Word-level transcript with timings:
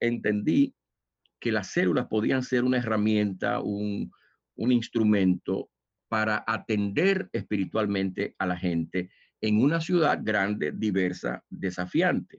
entendí 0.00 0.74
que 1.40 1.52
las 1.52 1.68
células 1.68 2.06
podían 2.06 2.42
ser 2.42 2.64
una 2.64 2.78
herramienta, 2.78 3.60
un, 3.60 4.10
instrumento 4.56 5.68
para 6.08 6.42
atender 6.46 7.28
espiritualmente 7.32 8.34
a 8.38 8.46
la 8.46 8.56
gente 8.56 9.10
en 9.40 9.62
una 9.62 9.80
ciudad 9.80 10.18
grande, 10.22 10.72
diversa, 10.72 11.44
desafiante. 11.50 12.38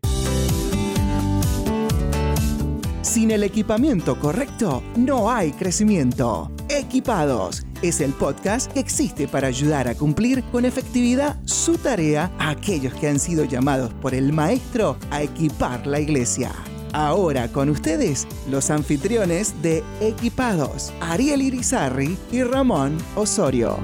Sin 3.01 3.31
el 3.31 3.44
equipamiento 3.44 4.19
correcto, 4.19 4.83
no 4.97 5.31
hay 5.31 5.51
crecimiento. 5.51 6.51
Equipados 6.69 7.65
es 7.81 8.01
el 8.01 8.13
podcast 8.13 8.71
que 8.71 8.79
existe 8.79 9.28
para 9.28 9.47
ayudar 9.47 9.87
a 9.87 9.96
cumplir 9.96 10.44
con 10.51 10.65
efectividad 10.65 11.39
su 11.46 11.78
tarea 11.78 12.31
a 12.39 12.49
aquellos 12.49 12.94
que 12.96 13.08
han 13.08 13.19
sido 13.19 13.46
llamados 13.46 13.94
por 13.94 14.13
el 14.13 14.33
Maestro 14.33 14.97
a 15.12 15.24
equipar 15.24 15.87
la 15.87 15.99
iglesia. 15.99 16.52
Ahora 16.94 17.49
con 17.52 17.70
ustedes, 17.70 18.27
los 18.49 18.70
anfitriones 18.70 19.62
de 19.62 19.84
Equipados, 20.00 20.94
Ariel 21.02 21.41
Irizarri 21.41 22.18
y 22.32 22.44
Ramón 22.44 22.98
Osorio. 23.16 23.77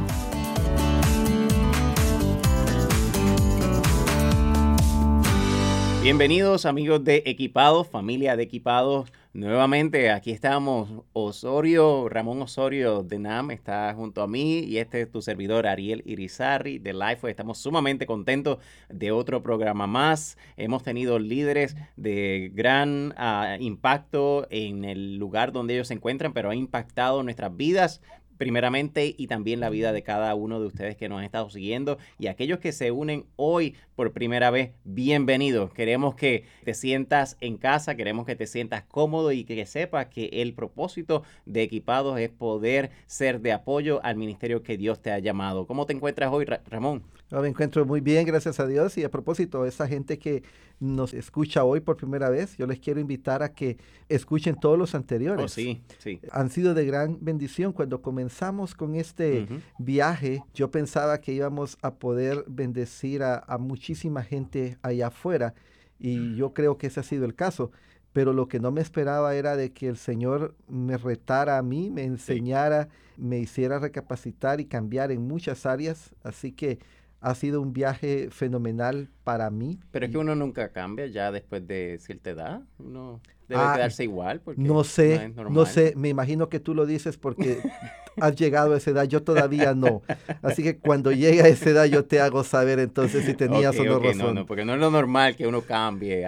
Bienvenidos 6.01 6.65
amigos 6.65 7.03
de 7.03 7.23
Equipados, 7.25 7.87
familia 7.87 8.35
de 8.35 8.43
Equipados. 8.43 9.11
Nuevamente 9.35 10.11
aquí 10.11 10.29
estamos, 10.29 10.89
Osorio, 11.11 12.07
Ramón 12.07 12.39
Osorio 12.43 13.01
de 13.01 13.17
NAM 13.17 13.49
está 13.49 13.91
junto 13.95 14.21
a 14.21 14.27
mí 14.27 14.59
y 14.59 14.77
este 14.77 15.01
es 15.01 15.09
tu 15.09 15.23
servidor 15.23 15.65
Ariel 15.65 16.03
Irizarri 16.05 16.77
de 16.77 16.93
Life. 16.93 17.27
Estamos 17.27 17.57
sumamente 17.57 18.05
contentos 18.05 18.59
de 18.89 19.11
otro 19.11 19.41
programa 19.41 19.87
más. 19.87 20.37
Hemos 20.55 20.83
tenido 20.83 21.17
líderes 21.17 21.75
de 21.95 22.51
gran 22.53 23.15
ah, 23.17 23.57
impacto 23.59 24.45
en 24.51 24.85
el 24.85 25.15
lugar 25.15 25.51
donde 25.51 25.73
ellos 25.73 25.87
se 25.87 25.95
encuentran, 25.95 26.33
pero 26.33 26.51
ha 26.51 26.55
impactado 26.55 27.23
nuestras 27.23 27.57
vidas 27.57 28.01
primeramente 28.37 29.13
y 29.17 29.27
también 29.27 29.59
la 29.59 29.69
vida 29.69 29.91
de 29.91 30.03
cada 30.03 30.33
uno 30.35 30.59
de 30.59 30.67
ustedes 30.67 30.97
que 30.97 31.09
nos 31.09 31.19
han 31.19 31.25
estado 31.25 31.49
siguiendo 31.49 31.97
y 32.19 32.27
aquellos 32.27 32.59
que 32.59 32.71
se 32.71 32.91
unen 32.91 33.25
hoy 33.35 33.75
por 33.95 34.11
primera 34.13 34.51
vez, 34.51 34.71
bienvenidos. 34.83 35.73
Queremos 35.73 36.15
que 36.15 36.45
te 36.63 36.73
sientas 36.73 37.37
en 37.41 37.57
casa, 37.57 37.95
queremos 37.95 38.25
que 38.25 38.35
te 38.35 38.47
sientas 38.47 38.83
cómodo 38.83 39.31
y 39.31 39.43
que 39.43 39.65
sepas 39.65 40.07
que 40.07 40.25
el 40.33 40.53
propósito 40.53 41.23
de 41.45 41.63
Equipados 41.63 42.19
es 42.19 42.29
poder 42.29 42.91
ser 43.05 43.41
de 43.41 43.51
apoyo 43.51 44.03
al 44.03 44.15
ministerio 44.15 44.63
que 44.63 44.77
Dios 44.77 45.01
te 45.01 45.11
ha 45.11 45.19
llamado. 45.19 45.67
¿Cómo 45.67 45.85
te 45.85 45.93
encuentras 45.93 46.31
hoy, 46.31 46.45
Ramón? 46.45 47.03
Me 47.31 47.47
encuentro 47.47 47.85
muy 47.85 48.01
bien, 48.01 48.25
gracias 48.25 48.59
a 48.59 48.67
Dios. 48.67 48.97
Y 48.97 49.03
a 49.03 49.09
propósito, 49.09 49.65
esa 49.65 49.87
gente 49.87 50.19
que 50.19 50.43
nos 50.79 51.13
escucha 51.13 51.63
hoy 51.63 51.79
por 51.79 51.97
primera 51.97 52.29
vez, 52.29 52.57
yo 52.57 52.67
les 52.67 52.79
quiero 52.79 52.99
invitar 52.99 53.41
a 53.41 53.53
que 53.53 53.77
escuchen 54.09 54.59
todos 54.59 54.77
los 54.77 54.93
anteriores. 54.95 55.45
Oh, 55.45 55.47
sí, 55.47 55.81
sí. 55.97 56.19
Han 56.31 56.49
sido 56.49 56.73
de 56.73 56.85
gran 56.85 57.17
bendición. 57.21 57.73
Cuando 57.73 58.01
comenzamos 58.01 58.75
con 58.75 58.95
este 58.95 59.47
viaje, 59.79 60.43
yo 60.53 60.69
pensaba 60.69 61.19
que 61.21 61.33
íbamos 61.33 61.77
a 61.81 61.95
poder 61.95 62.43
bendecir 62.47 63.23
a, 63.23 63.57
muchísima 63.59 64.23
gente 64.23 64.77
allá 64.81 65.07
afuera. 65.07 65.53
Y 65.99 66.35
yo 66.35 66.53
creo 66.53 66.77
que 66.77 66.87
ese 66.87 66.99
ha 66.99 67.03
sido 67.03 67.25
el 67.25 67.35
caso 67.35 67.71
pero 68.13 68.31
lo 68.31 68.47
que 68.47 68.59
no 68.59 68.71
me 68.71 68.79
esperaba 68.79 69.33
era 69.33 69.55
de 69.57 69.73
que 69.73 69.87
el 69.87 69.97
Señor 69.97 70.55
me 70.67 70.97
retara 70.97 71.57
a 71.57 71.63
mí, 71.63 71.89
me 71.89 72.03
enseñara, 72.03 72.87
me 73.17 73.39
hiciera 73.39 73.79
recapacitar 73.79 74.61
y 74.61 74.65
cambiar 74.65 75.11
en 75.11 75.27
muchas 75.27 75.65
áreas. 75.65 76.13
Así 76.21 76.51
que 76.51 76.77
ha 77.23 77.35
sido 77.35 77.61
un 77.61 77.71
viaje 77.71 78.29
fenomenal 78.31 79.09
para 79.23 79.49
mí. 79.49 79.79
Pero 79.91 80.05
es 80.05 80.11
que 80.11 80.17
uno 80.17 80.35
nunca 80.35 80.73
cambia 80.73 81.07
ya 81.07 81.31
después 81.31 81.65
de 81.65 81.97
cierta 81.99 82.31
edad. 82.31 82.61
Uno 82.77 83.21
debe 83.47 83.61
ah, 83.61 83.73
quedarse 83.75 84.03
igual. 84.03 84.41
Porque 84.41 84.61
no 84.61 84.83
sé, 84.83 85.33
no, 85.35 85.65
sé. 85.65 85.93
Me 85.95 86.09
imagino 86.09 86.49
que 86.49 86.59
tú 86.59 86.75
lo 86.75 86.85
dices 86.85 87.17
porque 87.17 87.59
has 88.21 88.35
llegado 88.35 88.73
a 88.73 88.77
esa 88.77 88.91
edad. 88.91 89.05
Yo 89.05 89.23
todavía 89.23 89.73
no. 89.73 90.01
Así 90.41 90.63
que 90.63 90.77
cuando 90.77 91.11
llegue 91.11 91.41
a 91.41 91.47
esa 91.47 91.69
edad 91.69 91.85
yo 91.85 92.05
te 92.05 92.19
hago 92.19 92.43
saber 92.43 92.79
entonces 92.79 93.25
si 93.25 93.33
tenías 93.33 93.77
o 93.79 93.83
no 93.83 93.99
razón. 93.99 94.17
No, 94.17 94.33
no, 94.33 94.45
porque 94.45 94.65
no 94.65 94.73
es 94.73 94.79
lo 94.79 94.91
normal 94.91 95.35
que 95.35 95.47
uno 95.47 95.61
cambie 95.61 96.25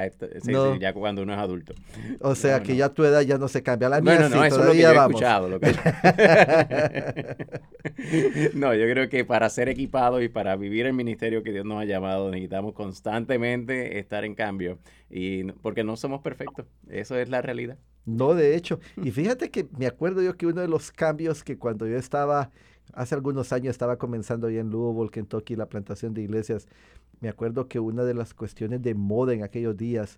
ya 0.80 0.94
cuando 0.94 1.24
uno 1.24 1.34
es 1.34 1.40
adulto. 1.40 1.74
O 2.22 2.36
sea, 2.36 2.62
que 2.62 2.76
ya 2.76 2.90
tu 2.90 3.04
edad 3.04 3.22
ya 3.22 3.38
no 3.38 3.48
se 3.48 3.64
cambia. 3.64 3.90
La 3.90 4.02
mía 4.02 4.16
bueno, 4.16 4.30
no, 4.30 4.44
eso 4.44 4.60
es 4.62 4.66
lo 4.66 4.72
que 4.74 4.80
yo 4.80 4.92
he 4.92 4.96
escuchado. 4.96 5.50
no, 8.54 8.74
yo 8.74 8.86
creo 8.86 9.10
que 9.10 9.26
para 9.26 9.50
ser 9.50 9.70
equipado 9.70 10.22
y 10.22 10.30
para 10.30 10.56
vivir 10.56 10.86
el 10.86 10.94
ministerio 10.94 11.44
que 11.44 11.52
Dios 11.52 11.66
nos 11.66 11.82
ha 11.82 11.86
llamado 11.86 12.30
necesitamos 12.30 12.74
constantemente 12.74 14.00
estar 14.00 14.26
en 14.26 14.36
cambio. 14.36 14.78
Y 15.10 15.44
porque 15.62 15.84
no 15.84 15.98
somos 15.98 16.22
perfectos. 16.22 16.66
Eso 17.06 17.16
es 17.18 17.30
la 17.30 17.44
realidad. 17.44 17.78
No, 18.06 18.34
de 18.34 18.56
hecho. 18.56 18.80
Y 18.98 19.12
fíjate 19.12 19.52
que 19.52 19.68
me 19.78 19.86
acuerdo 19.86 20.24
yo 20.24 20.36
que 20.36 20.48
uno 20.48 20.62
de 20.62 20.68
los 20.68 20.92
cambios 20.92 21.44
que 21.44 21.60
cuando 21.60 21.88
yo 21.88 21.98
estaba, 21.98 22.50
hace 22.94 23.14
algunos 23.14 23.54
años 23.54 23.70
estaba 23.70 23.98
comenzando 23.98 24.50
ya 24.50 24.62
en 24.62 24.72
Louisville, 24.72 25.12
Kentucky, 25.12 25.56
la 25.56 25.68
plantación 25.68 26.16
de 26.16 26.24
iglesias, 26.24 26.68
me 27.20 27.30
acuerdo 27.30 27.68
que 27.68 27.80
una 27.80 28.04
de 28.04 28.16
las 28.16 28.34
cuestiones 28.34 28.82
de 28.82 28.96
moda 28.96 29.34
en 29.34 29.44
aquellos 29.44 29.78
días 29.78 30.18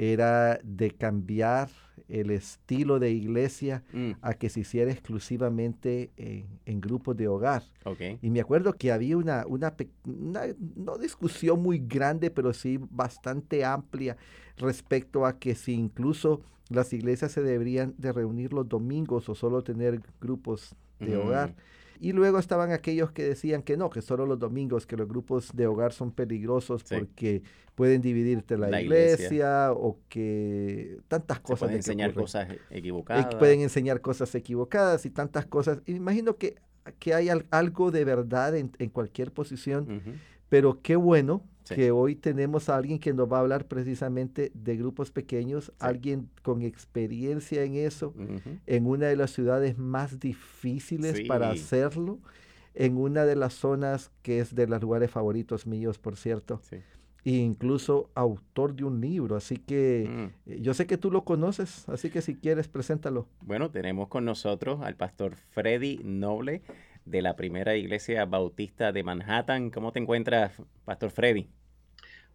era 0.00 0.58
de 0.64 0.92
cambiar 0.92 1.68
el 2.08 2.30
estilo 2.30 2.98
de 2.98 3.10
iglesia 3.10 3.84
mm. 3.92 4.12
a 4.22 4.32
que 4.32 4.48
se 4.48 4.60
hiciera 4.60 4.90
exclusivamente 4.90 6.10
en, 6.16 6.80
grupos 6.80 7.18
de 7.18 7.28
hogar. 7.28 7.62
Y 8.22 8.30
me 8.30 8.40
acuerdo 8.40 8.72
que 8.72 8.92
había 8.92 9.18
una, 9.18 9.44
una, 9.46 9.74
una, 10.06 10.42
no 10.74 10.96
discusión 10.96 11.62
muy 11.62 11.78
grande, 11.78 12.30
pero 12.30 12.54
sí 12.54 12.80
bastante 12.90 13.62
amplia 13.62 14.16
respecto 14.56 15.26
a 15.26 15.38
que 15.38 15.54
si 15.54 15.74
incluso 15.74 16.40
las 16.70 16.94
iglesias 16.94 17.32
se 17.32 17.42
deberían 17.42 17.94
de 17.98 18.12
reunir 18.12 18.54
los 18.54 18.66
domingos 18.66 19.28
o 19.28 19.34
solo 19.34 19.62
tener 19.62 20.00
grupos 20.18 20.74
de 20.98 21.18
hogar. 21.18 21.54
Y 22.00 22.12
luego 22.12 22.38
estaban 22.38 22.72
aquellos 22.72 23.12
que 23.12 23.22
decían 23.24 23.62
que 23.62 23.76
no, 23.76 23.90
que 23.90 24.00
solo 24.00 24.24
los 24.24 24.38
domingos, 24.38 24.86
que 24.86 24.96
los 24.96 25.06
grupos 25.06 25.50
de 25.54 25.66
hogar 25.66 25.92
son 25.92 26.12
peligrosos 26.12 26.82
porque 26.82 27.42
pueden 27.74 28.00
dividirte 28.00 28.56
la, 28.56 28.80
iglesia, 28.80 29.72
o 29.72 29.98
que 30.08 30.98
tantas 31.08 31.40
cosas. 31.40 31.60
pueden 31.60 31.76
enseñar 31.76 32.14
cosas 32.14 32.48
equivocadas. 32.70 33.34
pueden 33.34 33.60
enseñar 33.60 34.00
cosas 34.00 34.34
equivocadas 34.34 35.04
y 35.04 35.10
tantas 35.10 35.44
cosas. 35.44 35.82
Imagino 35.84 36.36
que, 36.36 36.56
que 36.98 37.12
hay 37.12 37.28
algo 37.50 37.90
de 37.90 38.04
verdad 38.06 38.56
en, 38.56 38.68
cualquier 38.90 39.30
posición, 39.30 40.00
pero 40.48 40.80
qué 40.80 40.96
bueno 40.96 41.44
que 41.68 41.90
hoy 41.90 42.16
tenemos 42.16 42.68
a 42.68 42.76
alguien 42.76 42.98
que 42.98 43.12
nos 43.12 43.30
va 43.30 43.38
a 43.38 43.40
hablar 43.40 43.66
precisamente 43.66 44.50
de 44.54 44.76
grupos 44.76 45.10
pequeños, 45.10 45.72
alguien 45.78 46.28
con 46.42 46.62
experiencia 46.62 47.62
en 47.64 47.74
eso, 47.74 48.14
en 48.66 48.86
una 48.86 49.06
de 49.06 49.16
las 49.16 49.30
ciudades 49.30 49.78
más 49.78 50.18
difíciles 50.18 51.22
para 51.28 51.50
hacerlo, 51.50 52.18
en 52.74 52.96
una 52.96 53.24
de 53.24 53.36
las 53.36 53.54
zonas 53.54 54.10
que 54.22 54.40
es 54.40 54.54
de 54.54 54.66
los 54.66 54.80
lugares 54.80 55.10
favoritos 55.10 55.66
míos, 55.66 55.98
por 55.98 56.16
cierto. 56.16 56.60
E 57.22 57.32
incluso 57.32 58.10
autor 58.14 58.74
de 58.74 58.84
un 58.84 59.00
libro, 59.00 59.36
así 59.36 59.58
que 59.58 60.08
mm. 60.08 60.50
eh, 60.50 60.60
yo 60.62 60.72
sé 60.72 60.86
que 60.86 60.96
tú 60.96 61.10
lo 61.10 61.22
conoces, 61.24 61.86
así 61.90 62.08
que 62.08 62.22
si 62.22 62.34
quieres, 62.34 62.66
preséntalo. 62.66 63.28
Bueno, 63.42 63.70
tenemos 63.70 64.08
con 64.08 64.24
nosotros 64.24 64.80
al 64.80 64.96
pastor 64.96 65.34
Freddy 65.34 66.00
Noble 66.02 66.62
de 67.10 67.22
la 67.22 67.34
primera 67.34 67.74
iglesia 67.76 68.24
bautista 68.24 68.92
de 68.92 69.02
Manhattan. 69.02 69.70
¿Cómo 69.70 69.92
te 69.92 69.98
encuentras, 69.98 70.52
Pastor 70.84 71.10
Freddy? 71.10 71.48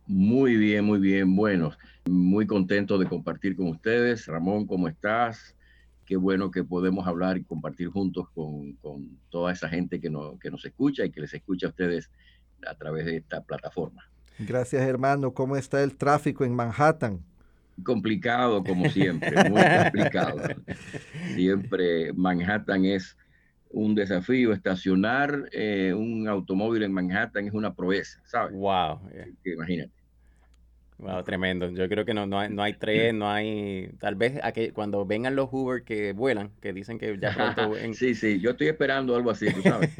Muy 0.05 0.57
bien, 0.57 0.85
muy 0.85 0.99
bien. 0.99 1.35
Bueno, 1.35 1.71
muy 2.05 2.45
contento 2.45 2.97
de 2.97 3.07
compartir 3.07 3.55
con 3.55 3.67
ustedes. 3.67 4.27
Ramón, 4.27 4.67
¿cómo 4.67 4.87
estás? 4.87 5.55
Qué 6.05 6.17
bueno 6.17 6.51
que 6.51 6.63
podemos 6.63 7.07
hablar 7.07 7.37
y 7.37 7.43
compartir 7.43 7.87
juntos 7.87 8.27
con, 8.35 8.77
toda 9.29 9.53
esa 9.53 9.69
gente 9.69 9.99
que, 9.99 10.11
que 10.41 10.51
nos 10.51 10.65
escucha 10.65 11.05
y 11.05 11.11
que 11.11 11.21
les 11.21 11.33
escucha 11.33 11.67
a 11.67 11.69
ustedes 11.69 12.11
a 12.67 12.75
través 12.75 13.05
de 13.05 13.17
esta 13.17 13.41
plataforma. 13.41 14.03
Gracias, 14.37 14.81
hermano. 14.83 15.33
¿Cómo 15.33 15.55
está 15.55 15.81
el 15.81 15.95
tráfico 15.95 16.43
en 16.43 16.53
Manhattan? 16.53 17.23
Complicado, 17.83 18.63
como 18.63 18.89
siempre, 18.89 19.49
muy 19.49 19.61
complicado. 19.83 20.41
Siempre 21.33 22.13
Manhattan 22.13 22.85
es 22.85 23.17
un 23.69 23.95
desafío. 23.95 24.53
Estacionar 24.53 25.49
eh, 25.51 25.93
un 25.93 26.27
automóvil 26.27 26.83
en 26.83 26.93
Manhattan 26.93 27.47
es 27.47 27.53
una 27.53 27.73
proeza, 27.73 28.21
¿sabes? 28.25 28.53
Wow. 28.55 29.01
Imagínate. 29.43 29.91
Wow, 30.97 31.23
tremendo. 31.23 31.69
Yo 31.71 31.89
creo 31.89 32.05
que 32.05 32.13
no, 32.13 32.25
no, 32.25 32.39
hay, 32.39 32.49
no 32.49 32.63
hay 32.63 32.73
tren, 32.73 33.19
no 33.19 33.29
hay. 33.29 33.89
Tal 33.99 34.15
vez 34.15 34.39
cuando 34.73 35.05
vengan 35.05 35.35
los 35.35 35.49
Uber 35.51 35.83
que 35.83 36.13
vuelan, 36.13 36.51
que 36.61 36.71
dicen 36.71 36.97
que 36.97 37.17
ya 37.19 37.33
pronto. 37.33 37.73
Sí, 37.93 38.15
sí, 38.15 38.39
yo 38.39 38.51
estoy 38.51 38.67
esperando 38.67 39.15
algo 39.15 39.29
así, 39.29 39.47
tú 39.53 39.61
sabes. 39.61 39.91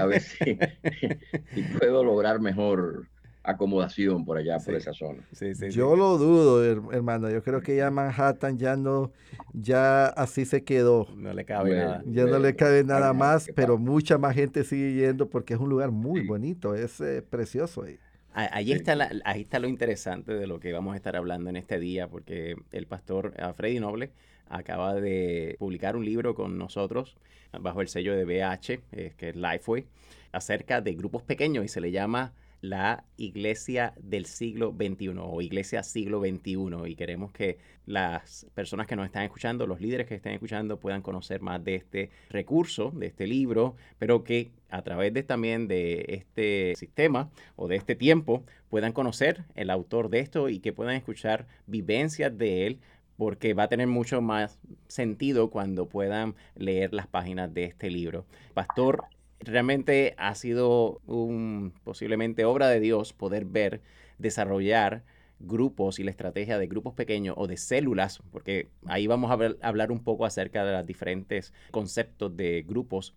A 0.00 0.06
ver 0.06 0.20
si, 0.20 0.56
puedo 1.78 2.04
lograr 2.04 2.40
mejor 2.40 3.08
acomodación 3.44 4.24
por 4.24 4.38
allá, 4.38 4.58
por 4.58 4.74
esa 4.74 4.92
zona. 4.92 5.22
Sí, 5.32 5.54
sí, 5.54 5.70
yo 5.70 5.94
lo 5.94 6.18
dudo, 6.18 6.92
hermano. 6.92 7.30
Yo 7.30 7.42
creo 7.42 7.60
que 7.60 7.76
ya 7.76 7.90
Manhattan 7.90 8.58
ya 8.58 8.76
no, 8.76 9.12
ya 9.52 10.06
así 10.06 10.44
se 10.44 10.64
quedó. 10.64 11.06
No 11.14 11.32
le 11.32 11.44
cabe 11.44 11.76
nada. 11.76 12.02
Ya 12.06 12.24
no 12.24 12.38
le 12.38 12.56
cabe 12.56 12.82
nada 12.84 13.12
más, 13.12 13.48
pero 13.54 13.78
mucha 13.78 14.18
más 14.18 14.34
gente 14.34 14.64
sigue 14.64 14.94
yendo 14.94 15.28
porque 15.28 15.54
es 15.54 15.60
un 15.60 15.68
lugar 15.68 15.90
muy 15.90 16.26
bonito, 16.26 16.74
es 16.74 17.00
eh, 17.00 17.22
precioso 17.22 17.82
ahí. 17.82 17.98
Ahí 18.36 18.72
está, 18.72 18.98
ahí 19.24 19.42
está 19.42 19.60
lo 19.60 19.68
interesante 19.68 20.34
de 20.34 20.48
lo 20.48 20.58
que 20.58 20.72
vamos 20.72 20.94
a 20.94 20.96
estar 20.96 21.14
hablando 21.14 21.50
en 21.50 21.56
este 21.56 21.78
día, 21.78 22.08
porque 22.08 22.56
el 22.72 22.86
pastor 22.88 23.32
Freddy 23.54 23.78
Noble 23.78 24.10
acaba 24.48 24.94
de 24.94 25.54
publicar 25.60 25.94
un 25.94 26.04
libro 26.04 26.34
con 26.34 26.58
nosotros 26.58 27.16
bajo 27.60 27.80
el 27.80 27.88
sello 27.88 28.16
de 28.16 28.24
BH, 28.24 28.80
eh, 28.92 29.12
que 29.16 29.30
es 29.30 29.36
Lifeway, 29.36 29.86
acerca 30.32 30.80
de 30.80 30.94
grupos 30.94 31.22
pequeños 31.22 31.64
y 31.64 31.68
se 31.68 31.80
le 31.80 31.90
llama 31.90 32.32
la 32.68 33.04
iglesia 33.18 33.92
del 34.00 34.24
siglo 34.24 34.74
XXI 34.74 35.14
o 35.18 35.42
iglesia 35.42 35.82
siglo 35.82 36.20
XXI 36.20 36.56
y 36.86 36.94
queremos 36.96 37.30
que 37.30 37.58
las 37.84 38.46
personas 38.54 38.86
que 38.86 38.96
nos 38.96 39.04
están 39.04 39.24
escuchando, 39.24 39.66
los 39.66 39.82
líderes 39.82 40.06
que 40.06 40.14
estén 40.14 40.32
escuchando 40.32 40.78
puedan 40.78 41.02
conocer 41.02 41.42
más 41.42 41.62
de 41.62 41.74
este 41.74 42.10
recurso, 42.30 42.90
de 42.90 43.06
este 43.06 43.26
libro, 43.26 43.76
pero 43.98 44.24
que 44.24 44.50
a 44.70 44.80
través 44.82 45.12
de 45.12 45.22
también 45.22 45.68
de 45.68 46.06
este 46.08 46.72
sistema 46.76 47.30
o 47.56 47.68
de 47.68 47.76
este 47.76 47.94
tiempo 47.94 48.44
puedan 48.70 48.92
conocer 48.92 49.44
el 49.54 49.68
autor 49.68 50.08
de 50.08 50.20
esto 50.20 50.48
y 50.48 50.60
que 50.60 50.72
puedan 50.72 50.96
escuchar 50.96 51.46
vivencias 51.66 52.36
de 52.36 52.66
él 52.66 52.80
porque 53.18 53.52
va 53.52 53.64
a 53.64 53.68
tener 53.68 53.88
mucho 53.88 54.22
más 54.22 54.58
sentido 54.88 55.50
cuando 55.50 55.86
puedan 55.86 56.34
leer 56.56 56.94
las 56.94 57.06
páginas 57.06 57.52
de 57.52 57.64
este 57.64 57.90
libro. 57.90 58.24
Pastor, 58.54 59.04
realmente 59.40 60.14
ha 60.16 60.34
sido 60.34 61.00
un, 61.06 61.72
posiblemente 61.84 62.44
obra 62.44 62.68
de 62.68 62.80
Dios 62.80 63.12
poder 63.12 63.44
ver, 63.44 63.82
desarrollar 64.18 65.04
grupos 65.40 65.98
y 65.98 66.04
la 66.04 66.10
estrategia 66.10 66.58
de 66.58 66.66
grupos 66.66 66.94
pequeños 66.94 67.34
o 67.38 67.46
de 67.46 67.56
células, 67.56 68.22
porque 68.30 68.68
ahí 68.86 69.06
vamos 69.06 69.30
a, 69.30 69.66
hablar 69.66 69.92
un 69.92 70.02
poco 70.02 70.24
acerca 70.24 70.64
de 70.64 70.72
los 70.72 70.86
diferentes 70.86 71.52
conceptos 71.70 72.36
de 72.36 72.64
grupos. 72.66 73.14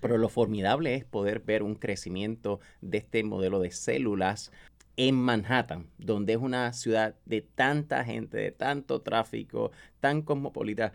Pero 0.00 0.18
lo 0.18 0.28
formidable 0.28 0.94
es 0.94 1.04
poder 1.04 1.40
ver 1.40 1.62
un 1.62 1.74
crecimiento 1.74 2.60
de 2.80 2.98
este 2.98 3.22
modelo 3.22 3.60
de 3.60 3.70
células 3.70 4.50
en 4.96 5.14
Manhattan, 5.14 5.86
donde 5.98 6.34
es 6.34 6.38
una 6.38 6.72
ciudad 6.72 7.14
de 7.24 7.42
tanta 7.42 8.04
gente, 8.04 8.36
de 8.36 8.52
tanto 8.52 9.00
tráfico, 9.00 9.70
tan 10.00 10.22
cosmopolita, 10.22 10.92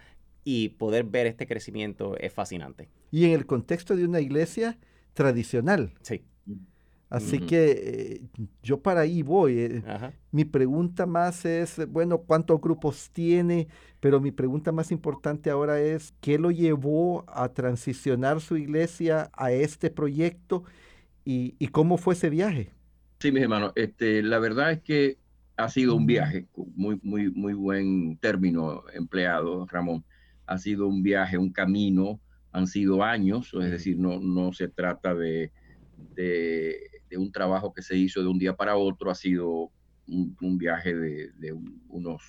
y 0.50 0.70
poder 0.70 1.04
ver 1.04 1.28
este 1.28 1.46
crecimiento 1.46 2.18
es 2.18 2.32
fascinante. 2.32 2.88
Y 3.12 3.26
en 3.26 3.32
el 3.32 3.46
contexto 3.46 3.98
de 3.98 4.06
una 4.06 4.22
iglesia 4.22 4.80
tradicional. 5.14 5.92
Sí. 6.02 6.24
Así 7.10 7.40
que 7.42 7.72
eh, 7.72 8.22
yo 8.64 8.82
para 8.82 9.02
ahí 9.02 9.24
voy. 9.24 9.60
Eh, 9.60 9.84
mi 10.32 10.46
pregunta 10.46 11.06
más 11.06 11.44
es, 11.44 11.86
bueno, 11.90 12.20
¿cuántos 12.20 12.62
grupos 12.62 13.10
tiene? 13.12 13.68
Pero 14.00 14.22
mi 14.22 14.32
pregunta 14.32 14.72
más 14.72 14.90
importante 14.94 15.50
ahora 15.50 15.82
es, 15.82 16.14
¿qué 16.22 16.40
lo 16.40 16.50
llevó 16.52 17.26
a 17.28 17.50
transicionar 17.50 18.40
su 18.40 18.56
iglesia 18.56 19.30
a 19.34 19.52
este 19.52 19.90
proyecto 19.90 20.64
y, 21.26 21.56
y 21.60 21.68
cómo 21.68 21.98
fue 21.98 22.14
ese 22.14 22.30
viaje? 22.30 22.72
Sí, 23.20 23.34
mis 23.34 23.44
hermanos, 23.44 23.74
este, 23.76 24.24
la 24.24 24.40
verdad 24.40 24.72
es 24.72 24.82
que 24.82 25.18
ha 25.58 25.68
sido 25.68 25.94
un 25.94 26.06
viaje, 26.06 26.48
muy, 26.56 27.02
muy, 27.04 27.32
muy 27.32 27.54
buen 27.54 28.18
término 28.20 28.84
empleado, 28.94 29.66
Ramón 29.66 30.06
ha 30.48 30.58
sido 30.58 30.88
un 30.88 31.04
viaje, 31.04 31.38
un 31.38 31.52
camino, 31.52 32.20
han 32.52 32.68
sido 32.68 33.04
años, 33.04 33.54
es 33.54 33.70
decir, 33.70 34.00
no, 34.00 34.20
no 34.20 34.54
se 34.54 34.70
trata 34.70 35.14
de, 35.14 35.52
de, 36.16 37.18
un 37.18 37.32
trabajo 37.32 37.74
que 37.74 37.82
se 37.82 37.96
hizo 37.98 38.22
de 38.22 38.28
un 38.28 38.40
día 38.40 38.56
para 38.56 38.76
otro, 38.78 39.12
ha 39.12 39.16
sido 39.16 39.72
un, 40.08 40.58
viaje 40.58 40.96
de, 40.96 41.54
unos 41.90 42.22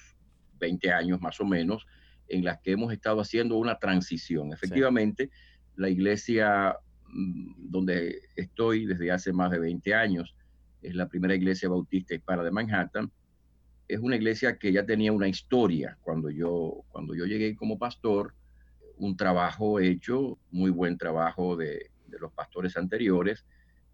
20 0.58 0.92
años 0.92 1.20
más 1.20 1.40
o 1.40 1.44
menos, 1.44 1.86
en 2.26 2.44
las 2.44 2.60
que 2.60 2.72
hemos 2.72 2.92
estado 2.92 3.20
haciendo 3.20 3.56
una 3.56 3.78
transición. 3.78 4.52
Efectivamente, 4.52 5.30
la 5.76 5.88
iglesia 5.88 6.76
mm, 7.08 7.70
donde 7.70 8.20
estoy 8.36 8.86
desde 8.86 9.10
hace 9.10 9.32
más 9.32 9.50
de 9.50 9.60
20 9.60 9.94
años, 9.94 10.34
es 10.82 10.94
la 10.94 11.08
primera 11.08 11.34
iglesia 11.34 11.68
bautista 11.68 12.14
hispana 12.14 12.42
de 12.42 12.50
Manhattan, 12.50 13.10
es 13.88 13.98
una 14.00 14.16
iglesia 14.16 14.58
que 14.58 14.70
ya 14.70 14.84
tenía 14.84 15.12
una 15.12 15.28
historia. 15.28 15.96
Cuando 16.02 16.30
yo, 16.30 16.84
cuando 16.90 17.14
yo 17.14 17.24
llegué 17.24 17.56
como 17.56 17.78
pastor, 17.78 18.34
un 18.98 19.16
trabajo 19.16 19.80
hecho, 19.80 20.38
muy 20.50 20.70
buen 20.70 20.98
trabajo 20.98 21.56
de, 21.56 21.90
los 22.20 22.32
pastores 22.32 22.76
anteriores, 22.76 23.44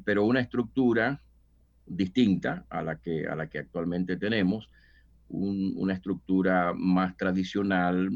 pero 0.05 0.25
una 0.25 0.41
estructura 0.41 1.21
distinta 1.87 2.65
a 2.71 2.83
la 2.83 3.01
que, 3.01 3.27
a 3.27 3.35
la 3.35 3.49
que 3.49 3.59
actualmente 3.59 4.17
tenemos, 4.17 4.71
una 5.29 5.95
estructura 5.95 6.73
más 6.75 7.17
tradicional. 7.17 8.09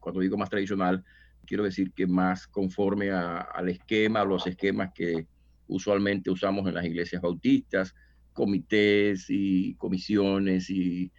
Cuando 0.00 0.20
digo 0.20 0.36
más 0.36 0.50
tradicional, 0.50 1.04
quiero 1.46 1.64
decir 1.64 1.92
que 1.92 2.06
más 2.06 2.46
conforme 2.46 3.10
al 3.10 3.68
esquema, 3.68 4.20
a 4.20 4.24
los 4.24 4.46
esquemas 4.46 4.92
que 4.92 5.26
usualmente 5.68 6.30
usamos 6.30 6.66
en 6.66 6.74
las 6.74 6.84
iglesias 6.84 7.22
bautistas, 7.22 7.94
comités 8.38 9.26
y 9.30 9.74
comisiones 9.74 10.70
y, 10.70 11.10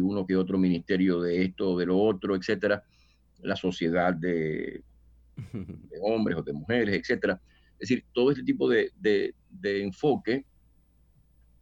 uno 0.00 0.26
que 0.26 0.34
otro 0.34 0.58
ministerio 0.58 1.20
de 1.20 1.44
esto 1.44 1.72
o 1.72 1.78
de 1.78 1.86
lo 1.86 1.98
otro, 1.98 2.34
etcétera, 2.34 2.82
la 3.42 3.54
sociedad 3.54 4.12
de, 4.12 4.82
hombres 6.02 6.38
o 6.38 6.42
de 6.42 6.52
mujeres, 6.52 6.96
etcétera. 6.96 7.40
Es 7.74 7.88
decir, 7.88 8.04
todo 8.12 8.32
este 8.32 8.42
tipo 8.42 8.68
de, 8.68 8.90
enfoque 9.62 10.44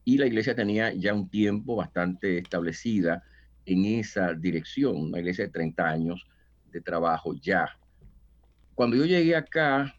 y 0.05 0.17
la 0.17 0.27
iglesia 0.27 0.55
tenía 0.55 0.95
ya 0.95 1.13
un 1.13 1.29
tiempo 1.29 1.77
bastante 1.77 2.39
establecida 2.39 3.23
en 3.67 3.85
esa 3.85 4.33
dirección, 4.33 4.97
una 4.97 5.19
iglesia 5.19 5.47
de 5.47 5.51
30 5.51 5.85
años 5.85 6.27
de 6.73 6.81
trabajo 6.81 7.35
ya. 7.35 7.69
Cuando 8.75 8.97
yo 8.97 9.05
llegué 9.05 9.37
acá, 9.37 9.95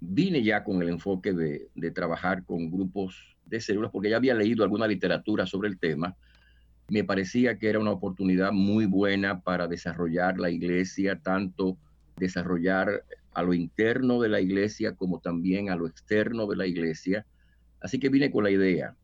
vine 0.00 0.42
ya 0.42 0.64
con 0.64 0.80
el 0.80 0.88
enfoque 0.88 1.34
de, 1.34 1.68
de 1.74 1.90
trabajar 1.90 2.44
con 2.46 2.70
grupos 2.70 3.36
de 3.48 3.60
células, 3.60 3.90
porque 3.90 4.10
ya 4.10 4.16
había 4.16 4.34
leído 4.34 4.64
alguna 4.64 4.86
literatura 4.86 5.46
sobre 5.46 5.68
el 5.68 5.78
tema, 5.78 6.16
me 6.88 7.04
parecía 7.04 7.58
que 7.58 7.68
era 7.68 7.78
una 7.78 7.90
oportunidad 7.90 8.52
muy 8.52 8.86
buena 8.86 9.40
para 9.42 9.68
desarrollar 9.68 10.38
la 10.38 10.50
iglesia, 10.50 11.20
tanto 11.22 11.76
desarrollar 12.16 13.04
a 13.34 13.42
lo 13.42 13.52
interno 13.54 14.20
de 14.20 14.30
la 14.30 14.40
iglesia 14.40 14.96
como 14.96 15.20
también 15.20 15.70
a 15.70 15.76
lo 15.76 15.86
externo 15.86 16.46
de 16.46 16.56
la 16.56 16.66
iglesia. 16.66 17.26
Así 17.80 17.98
que 17.98 18.08
vine 18.08 18.30
con 18.30 18.44
la 18.44 18.50
idea. 18.50 18.96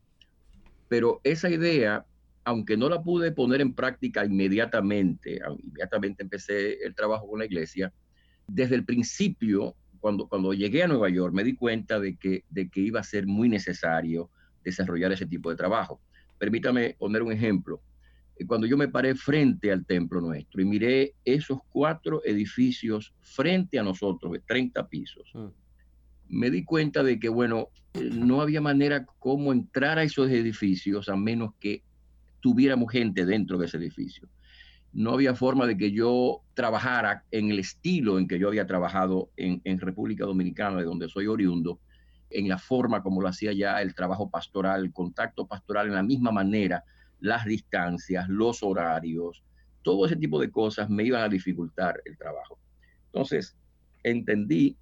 Pero 0.89 1.21
esa 1.23 1.49
idea, 1.49 2.05
aunque 2.43 2.75
no 2.75 2.89
la 2.89 3.03
pude 3.03 3.31
poner 3.31 3.61
en 3.61 3.73
práctica 3.73 4.25
inmediatamente, 4.25 5.39
inmediatamente 5.63 6.23
empecé 6.23 6.83
el 6.83 6.95
trabajo 6.95 7.29
con 7.29 7.39
la 7.39 7.45
iglesia, 7.45 7.93
desde 8.47 8.75
el 8.75 8.83
principio 8.83 9.75
cuando, 9.99 10.27
cuando 10.27 10.53
llegué 10.53 10.83
a 10.83 10.87
Nueva 10.87 11.09
York 11.09 11.33
me 11.33 11.43
di 11.43 11.55
cuenta 11.55 11.99
de 11.99 12.15
que, 12.17 12.43
de 12.49 12.69
que 12.69 12.81
iba 12.81 12.99
a 12.99 13.03
ser 13.03 13.25
muy 13.25 13.49
necesario 13.49 14.29
desarrollar 14.65 15.13
ese 15.13 15.27
tipo 15.27 15.49
de 15.49 15.55
trabajo. 15.55 16.01
Permítame 16.37 16.95
poner 16.99 17.21
un 17.21 17.31
ejemplo. 17.31 17.81
Eh, 18.35 18.45
cuando 18.45 18.67
yo 18.67 18.75
me 18.75 18.89
paré 18.89 19.15
frente 19.15 19.71
al 19.71 19.85
templo 19.85 20.19
nuestro 20.19 20.61
y 20.61 20.65
miré 20.65 21.13
esos 21.23 21.59
cuatro 21.69 22.21
edificios 22.25 23.13
frente 23.21 23.79
a 23.79 23.83
nosotros, 23.83 24.33
de 24.33 24.39
30 24.39 24.89
pisos, 24.89 25.31
mm. 25.33 25.47
me 26.29 26.49
di 26.49 26.65
cuenta 26.65 27.03
de 27.03 27.19
que, 27.19 27.29
bueno, 27.29 27.69
no 27.93 28.41
había 28.41 28.59
manera 28.59 29.05
como 29.19 29.53
entrar 29.53 29.99
a 29.99 30.03
esos 30.03 30.29
edificios 30.29 31.07
a 31.07 31.15
menos 31.15 31.51
que 31.59 31.83
tuviéramos 32.41 32.91
gente 32.91 33.25
dentro 33.25 33.57
de 33.57 33.67
ese 33.67 33.77
edificio. 33.77 34.27
No 34.91 35.11
había 35.11 35.35
forma 35.35 35.67
de 35.67 35.77
que 35.77 35.91
yo 35.91 36.41
trabajara 36.53 37.23
en 37.31 37.51
el 37.51 37.59
estilo 37.59 38.17
en 38.17 38.27
que 38.27 38.39
yo 38.39 38.47
había 38.47 38.65
trabajado 38.65 39.29
en, 39.35 39.61
en 39.65 39.79
República 39.79 40.25
Dominicana, 40.25 40.77
de 40.77 40.85
donde 40.85 41.09
soy 41.09 41.27
oriundo, 41.27 41.79
en 42.29 42.49
la 42.49 42.57
forma 42.57 43.01
como 43.01 43.21
lo 43.21 43.27
hacía 43.27 43.53
ya 43.53 43.81
el 43.81 43.95
trabajo 43.95 44.29
pastoral, 44.29 44.83
el 44.83 44.93
contacto 44.93 45.45
pastoral 45.45 45.87
en 45.87 45.93
la 45.93 46.03
misma 46.03 46.31
manera, 46.31 46.83
las 47.19 47.45
distancias, 47.45 48.27
los 48.27 48.63
horarios, 48.63 49.43
todo 49.81 50.05
ese 50.05 50.15
tipo 50.15 50.39
de 50.39 50.49
cosas 50.49 50.89
me 50.89 51.03
iban 51.03 51.21
a 51.21 51.29
dificultar 51.29 52.01
el 52.05 52.17
trabajo. 52.17 52.59
Entonces, 53.05 53.55
entendí 54.03 54.75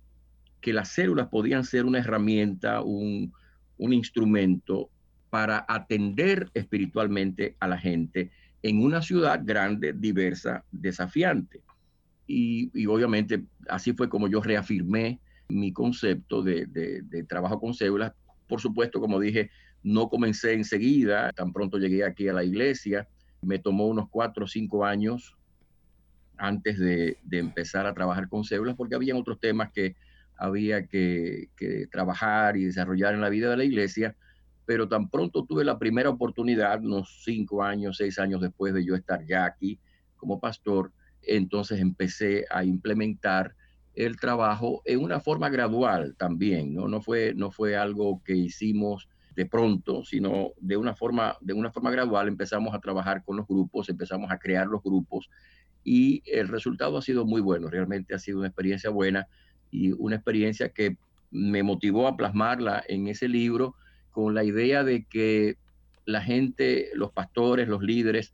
que 0.61 0.73
las 0.73 0.89
células 0.89 1.27
podían 1.27 1.63
ser 1.65 1.85
una 1.85 1.99
herramienta, 1.99 2.81
un, 2.81 3.33
instrumento 3.77 4.89
para 5.29 5.65
atender 5.67 6.49
espiritualmente 6.53 7.57
a 7.59 7.67
la 7.67 7.77
gente 7.77 8.31
en 8.61 8.81
una 8.81 9.01
ciudad 9.01 9.41
grande, 9.43 9.91
diversa, 9.91 10.63
desafiante. 10.71 11.59
Y, 12.25 12.71
y, 12.73 12.85
obviamente 12.85 13.43
así 13.67 13.91
fue 13.91 14.07
como 14.07 14.29
yo 14.29 14.41
reafirmé 14.41 15.19
mi 15.49 15.71
concepto 15.71 16.41
de, 16.41 17.25
trabajo 17.27 17.59
con 17.59 17.73
células. 17.73 18.13
Por 18.47 18.61
supuesto, 18.61 18.99
como 18.99 19.19
dije, 19.19 19.49
no 19.83 20.09
comencé 20.09 20.53
enseguida, 20.53 21.31
tan 21.31 21.53
pronto 21.53 21.77
llegué 21.77 22.03
aquí 22.03 22.27
a 22.27 22.33
la 22.33 22.43
iglesia, 22.43 23.07
me 23.41 23.59
tomó 23.59 23.87
unos 23.87 24.09
cuatro 24.09 24.45
o 24.45 24.47
cinco 24.47 24.85
años 24.85 25.35
antes 26.37 26.79
de, 26.79 27.17
empezar 27.31 27.85
a 27.85 27.93
trabajar 27.93 28.27
con 28.29 28.43
células, 28.43 28.75
porque 28.75 28.95
había 28.95 29.15
otros 29.15 29.39
temas 29.39 29.71
que 29.71 29.95
había 30.37 30.87
que, 30.87 31.49
trabajar 31.91 32.57
y 32.57 32.65
desarrollar 32.65 33.13
en 33.13 33.21
la 33.21 33.29
vida 33.29 33.49
de 33.49 33.57
la 33.57 33.63
iglesia, 33.63 34.15
pero 34.65 34.87
tan 34.87 35.09
pronto 35.09 35.45
tuve 35.45 35.63
la 35.63 35.77
primera 35.77 36.09
oportunidad, 36.09 36.83
unos 36.83 37.21
cinco 37.23 37.63
años, 37.63 37.97
seis 37.97 38.17
años 38.17 38.41
después 38.41 38.73
de 38.73 38.85
yo 38.85 38.95
estar 38.95 39.25
ya 39.25 39.45
aquí 39.45 39.79
como 40.15 40.39
pastor, 40.39 40.91
entonces 41.21 41.79
empecé 41.79 42.45
a 42.49 42.63
implementar 42.63 43.55
el 43.95 44.17
trabajo 44.17 44.81
en 44.85 45.03
una 45.03 45.19
forma 45.19 45.49
gradual 45.49 46.15
también, 46.17 46.73
¿no? 46.73 46.87
No 46.87 47.01
fue, 47.01 47.33
no 47.35 47.51
fue 47.51 47.75
algo 47.75 48.21
que 48.23 48.35
hicimos 48.35 49.07
de 49.35 49.45
pronto, 49.45 50.03
sino 50.03 50.51
de 50.59 50.77
una 50.77 50.95
forma, 50.95 51.37
de 51.41 51.53
una 51.53 51.71
forma 51.71 51.91
gradual 51.91 52.27
empezamos 52.27 52.73
a 52.73 52.79
trabajar 52.79 53.23
con 53.23 53.37
los 53.37 53.47
grupos, 53.47 53.89
empezamos 53.89 54.31
a 54.31 54.37
crear 54.37 54.67
los 54.67 54.81
grupos 54.83 55.29
y 55.83 56.21
el 56.25 56.47
resultado 56.47 56.97
ha 56.97 57.01
sido 57.01 57.25
muy 57.25 57.41
bueno, 57.41 57.69
realmente 57.69 58.15
ha 58.15 58.19
sido 58.19 58.39
una 58.39 58.47
experiencia 58.47 58.89
buena 58.89 59.27
y 59.71 59.91
una 59.91 60.15
experiencia 60.15 60.69
que 60.69 60.97
me 61.31 61.63
motivó 61.63 62.07
a 62.07 62.15
plasmarla 62.15 62.83
en 62.87 63.07
ese 63.07 63.27
libro 63.27 63.75
con 64.11 64.35
la 64.35 64.43
idea 64.43 64.83
de 64.83 65.05
que 65.05 65.57
la 66.05 66.21
gente, 66.21 66.89
los 66.93 67.11
pastores, 67.11 67.67
los 67.67 67.81
líderes 67.81 68.33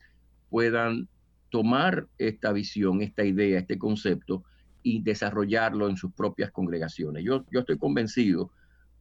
puedan 0.50 1.08
tomar 1.50 2.08
esta 2.18 2.52
visión, 2.52 3.02
esta 3.02 3.24
idea, 3.24 3.60
este 3.60 3.78
concepto 3.78 4.44
y 4.84 5.02
desarrollarlo 5.02 5.90
en 5.90 5.98
sus 5.98 6.14
propias 6.14 6.52
congregaciones. 6.52 7.24
Yo, 7.24 7.46
yo 7.52 7.62
estoy 7.62 7.78
convencido 7.78 8.52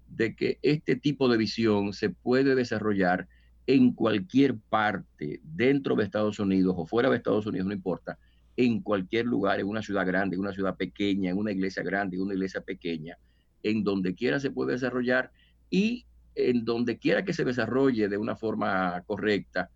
de 0.08 0.35
que 0.35 0.58
este 0.62 0.97
tipo 0.97 1.28
de 1.28 1.37
visión 1.37 1.92
se 1.92 2.11
puede 2.11 2.54
desarrollar 2.54 3.28
en 3.66 3.92
cualquier 3.92 4.56
parte, 4.56 5.40
dentro 5.42 5.94
de 5.94 6.04
Estados 6.04 6.38
Unidos 6.38 6.75
o 6.78 6.87
fuera 6.87 7.11
de 7.11 7.16
Estados 7.16 7.47
Unidos, 7.47 7.66
no 7.66 7.75
importa, 7.75 8.18
en 8.56 8.80
cualquier 8.80 9.26
lugar, 9.26 9.61
en 9.61 9.68
una 9.68 9.82
ciudad 9.82 10.06
grande, 10.06 10.37
en 10.37 10.40
una 10.40 10.52
ciudad 10.52 10.76
pequeña, 10.76 11.30
en 11.30 11.38
una 11.38 11.52
iglesia 11.52 11.82
grande, 11.82 12.16
en 12.16 12.23
una 12.23 12.35
iglesia 12.35 12.62
pequeña, 12.62 13.18
en 13.62 13.85
donde 13.85 14.14
quiera 14.14 14.40
se 14.40 14.50
puede 14.50 14.73
desarrollar 14.73 15.30
y 15.70 16.06
en 16.35 16.64
donde 16.64 16.99
quiera 16.99 17.25
que 17.25 17.32
se 17.32 17.44
desarrolle 17.44 18.08
de 18.08 18.16
una 18.16 18.37
forma 18.37 19.02
correcta, 19.06 19.70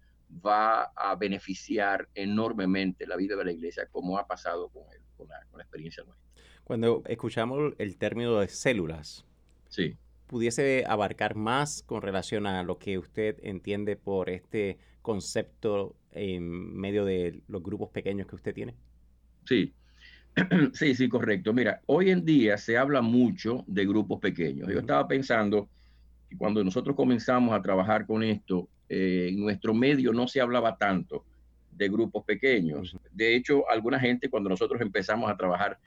va 0.44 0.84
a 0.96 1.14
beneficiar 1.16 2.08
enormemente 2.14 3.06
la 3.06 3.16
vida 3.16 3.36
de 3.36 3.44
la 3.44 3.52
iglesia, 3.52 3.86
como 3.90 4.16
ha 4.16 4.26
pasado 4.26 4.68
con, 4.70 4.84
con, 5.22 5.28
la, 5.28 5.46
con 5.50 5.58
la 5.58 5.64
experiencia 5.64 6.04
nuestra. 6.04 6.26
Cuando 6.64 7.02
escuchamos 7.06 7.74
el 7.78 7.96
término 7.96 8.38
de 8.38 8.48
células, 8.48 9.24
sí 9.68 9.96
pudiese 10.32 10.86
abarcar 10.88 11.34
más 11.34 11.82
con 11.82 12.00
relación 12.00 12.46
a 12.46 12.62
lo 12.62 12.78
que 12.78 12.96
usted 12.96 13.36
entiende 13.42 13.96
por 13.96 14.30
este 14.30 14.78
concepto 15.02 15.94
en 16.10 16.74
medio 16.74 17.04
de 17.04 17.42
los 17.48 17.62
grupos 17.62 17.90
pequeños 17.90 18.26
que 18.26 18.36
usted 18.36 18.54
tiene? 18.54 18.74
Sí, 19.44 19.74
sí, 20.72 20.94
sí, 20.94 21.06
correcto. 21.10 21.52
Mira, 21.52 21.82
hoy 21.84 22.08
en 22.08 22.24
día 22.24 22.56
se 22.56 22.78
habla 22.78 23.02
mucho 23.02 23.62
de 23.66 23.84
grupos 23.84 24.20
pequeños. 24.20 24.70
Yo 24.72 24.78
estaba 24.78 25.06
pensando 25.06 25.68
que 26.30 26.38
cuando 26.38 26.64
nosotros 26.64 26.96
comenzamos 26.96 27.54
a 27.54 27.60
trabajar 27.60 28.06
con 28.06 28.22
esto, 28.22 28.70
eh, 28.88 29.28
en 29.30 29.38
nuestro 29.38 29.74
medio 29.74 30.14
no 30.14 30.28
se 30.28 30.40
hablaba 30.40 30.78
tanto 30.78 31.26
de 31.82 31.88
grupos 31.88 32.24
pequeños. 32.24 32.96
De 33.10 33.34
hecho, 33.34 33.68
alguna 33.68 33.98
gente 33.98 34.30
cuando 34.30 34.48
nosotros 34.48 34.80
empezamos 34.80 35.30
a 35.30 35.36
trabajar 35.36 35.78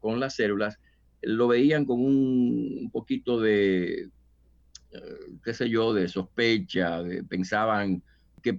con 0.00 0.18
las 0.18 0.34
células, 0.34 0.78
lo 1.22 1.48
veían 1.48 1.84
con 1.84 2.00
un, 2.00 2.90
poquito 2.92 3.40
de, 3.40 4.08
eh, 4.90 5.00
qué 5.44 5.54
sé 5.54 5.68
yo, 5.68 5.94
de 5.94 6.08
sospecha, 6.08 7.02
pensaban 7.28 8.02
qué, 8.42 8.58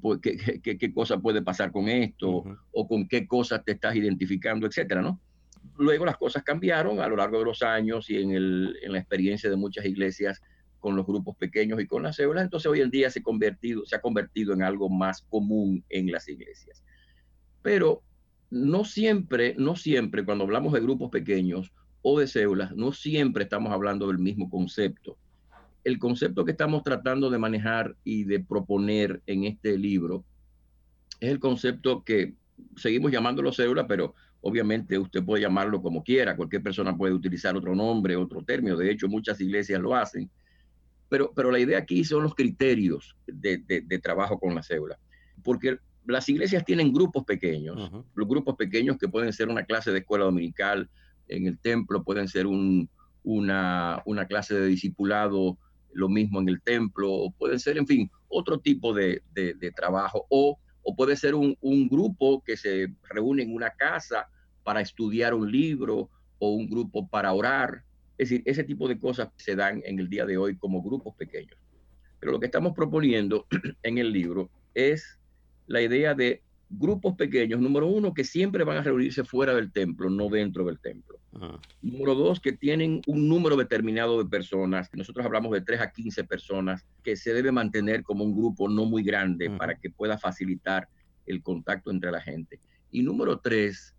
qué, 0.62 0.78
qué, 0.78 0.94
cosa 0.94 1.20
puede 1.20 1.42
pasar 1.42 1.72
con 1.72 1.90
esto 1.90 2.44
o 2.72 2.88
con 2.88 3.08
qué 3.08 3.28
cosas 3.28 3.66
te 3.66 3.74
estás 3.74 3.96
identificando, 3.96 4.66
etcétera, 4.66 5.02
¿no? 5.02 5.20
Luego 5.78 6.06
las 6.06 6.18
cosas 6.18 6.44
cambiaron 6.44 7.00
a 7.00 7.08
lo 7.08 7.16
largo 7.16 7.40
de 7.40 7.46
los 7.46 7.62
años 7.64 8.10
y 8.10 8.22
en, 8.22 8.32
el, 8.32 8.78
en 8.82 8.92
la 8.92 9.00
experiencia 9.00 9.50
de 9.50 9.56
muchas 9.56 9.86
iglesias 9.86 10.42
con 10.84 10.98
los 10.98 11.08
grupos 11.08 11.38
pequeños 11.38 11.80
y 11.80 11.88
con 11.88 12.04
las 12.04 12.18
células, 12.18 12.44
entonces 12.44 12.70
hoy 12.70 12.82
en 12.82 12.92
día 12.92 13.10
se, 13.10 13.24
convertido, 13.24 13.86
se 13.86 13.96
ha 13.96 14.02
convertido 14.02 14.54
en 14.54 14.64
algo 14.64 14.90
más 14.90 15.22
común 15.30 15.82
en 15.88 16.12
las 16.12 16.28
iglesias. 16.28 16.84
Pero 17.62 18.04
no 18.50 18.84
siempre, 18.84 19.56
no 19.58 19.78
siempre 19.78 20.26
cuando 20.26 20.44
hablamos 20.44 20.74
de 20.74 20.82
grupos 20.82 21.10
pequeños, 21.10 21.72
o 22.02 22.20
de 22.20 22.28
células, 22.28 22.76
no 22.76 22.92
siempre 22.92 23.46
estamos 23.46 23.72
hablando 23.72 24.08
del 24.08 24.20
mismo 24.20 24.50
concepto. 24.50 25.18
El 25.86 26.00
concepto 26.00 26.44
que 26.44 26.52
estamos 26.52 26.84
tratando 26.84 27.30
de 27.30 27.38
manejar 27.38 27.96
y 28.04 28.26
de 28.26 28.42
proponer 28.42 29.22
en 29.26 29.46
este 29.46 29.78
libro 29.78 30.26
es 31.22 31.32
el 31.32 31.40
concepto 31.40 32.04
que 32.04 32.34
seguimos 32.76 33.10
llamándolo 33.10 33.54
célula, 33.54 33.88
pero 33.88 34.16
obviamente 34.42 35.00
usted 35.00 35.24
puede 35.24 35.44
llamarlo 35.44 35.82
como 35.82 36.04
quiera, 36.04 36.36
cualquier 36.36 36.62
persona 36.62 36.98
puede 36.98 37.14
utilizar 37.14 37.56
otro 37.56 37.74
nombre, 37.74 38.18
otro 38.18 38.44
término, 38.44 38.76
de 38.76 38.92
hecho 38.92 39.08
muchas 39.08 39.40
iglesias 39.40 39.80
lo 39.80 39.96
hacen, 39.96 40.30
pero, 41.14 41.32
pero 41.36 41.52
la 41.52 41.60
idea 41.60 41.78
aquí 41.78 42.04
son 42.04 42.24
los 42.24 42.34
criterios 42.34 43.16
de, 43.28 43.60
de, 43.60 44.00
trabajo 44.00 44.40
con 44.40 44.56
la 44.56 44.64
célula, 44.64 44.98
porque 45.44 45.78
las 46.08 46.28
iglesias 46.28 46.66
tienen 46.66 46.92
grupos 46.92 47.24
pequeños, 47.24 47.92
los 48.16 48.28
grupos 48.28 48.56
pequeños 48.56 48.98
que 48.98 49.08
pueden 49.08 49.32
ser 49.32 49.48
una 49.48 49.64
clase 49.64 49.92
de 49.92 50.00
escuela 50.00 50.26
dominical, 50.26 50.90
en 51.28 51.46
el 51.46 51.60
templo, 51.60 52.04
pueden 52.04 52.28
ser 52.28 52.48
una, 52.48 54.02
una, 54.06 54.26
clase 54.26 54.56
de 54.56 54.66
discipulado, 54.66 55.60
lo 55.92 56.10
mismo 56.10 56.42
en 56.42 56.50
el 56.50 56.60
templo, 56.64 57.12
o 57.12 57.32
pueden 57.32 57.60
ser, 57.60 57.78
en 57.78 57.86
fin, 57.86 58.10
otro 58.28 58.58
tipo 58.58 58.92
de, 58.92 59.22
de, 59.36 59.72
trabajo, 59.76 60.26
o, 60.32 60.58
o, 60.82 60.96
puede 60.96 61.16
ser 61.16 61.36
un, 61.36 61.56
un, 61.62 61.90
grupo 61.90 62.42
que 62.44 62.58
se 62.58 62.88
reúne 63.08 63.44
en 63.44 63.54
una 63.54 63.70
casa 63.70 64.30
para 64.64 64.82
estudiar 64.82 65.36
un 65.36 65.52
libro, 65.52 66.10
o 66.40 66.56
un 66.56 66.68
grupo 66.68 67.08
para 67.08 67.34
orar. 67.34 67.84
Es 68.18 68.30
decir, 68.30 68.44
ese 68.46 68.64
tipo 68.64 68.88
de 68.88 69.00
cosas 69.00 69.30
se 69.38 69.56
dan 69.56 69.82
en 69.86 70.00
el 70.00 70.10
día 70.10 70.26
de 70.26 70.38
hoy 70.38 70.56
como 70.56 70.84
grupos 70.84 71.16
pequeños. 71.16 71.58
Pero 72.20 72.32
lo 72.32 72.40
que 72.40 72.46
estamos 72.46 72.74
proponiendo 72.74 73.48
en 73.84 73.98
el 73.98 74.12
libro 74.12 74.50
es 74.74 75.20
la 75.68 75.82
idea 75.82 76.14
de 76.14 76.42
grupos 76.70 77.16
pequeños, 77.16 77.60
número 77.60 77.88
uno, 77.88 78.14
que 78.14 78.24
siempre 78.24 78.64
van 78.64 78.78
a 78.78 78.84
reunirse 78.84 79.24
fuera 79.24 79.54
del 79.54 79.72
templo, 79.72 80.10
no 80.10 80.30
dentro 80.30 80.66
del 80.66 80.80
templo. 80.80 81.20
Número 81.82 82.16
dos, 82.16 82.40
que 82.40 82.52
tienen 82.52 83.02
un 83.08 83.28
número 83.28 83.56
determinado 83.56 84.24
de 84.24 84.30
personas. 84.30 84.90
Nosotros 84.94 85.26
hablamos 85.26 85.52
de 85.52 85.62
3 85.62 85.82
a 85.82 85.92
15 85.92 86.24
personas 86.24 86.86
que 87.04 87.16
se 87.16 87.34
debe 87.34 87.52
mantener 87.52 88.04
como 88.04 88.24
un 88.24 88.36
grupo 88.36 88.70
no 88.70 88.86
muy 88.86 89.04
grande 89.04 89.50
para 89.50 89.76
que 89.76 89.90
pueda 89.90 90.18
facilitar 90.18 90.88
el 91.26 91.42
contacto 91.42 91.92
entre 91.92 92.12
la 92.12 92.22
gente. 92.22 92.60
Y 92.92 93.02
número 93.02 93.40
tres, 93.40 93.96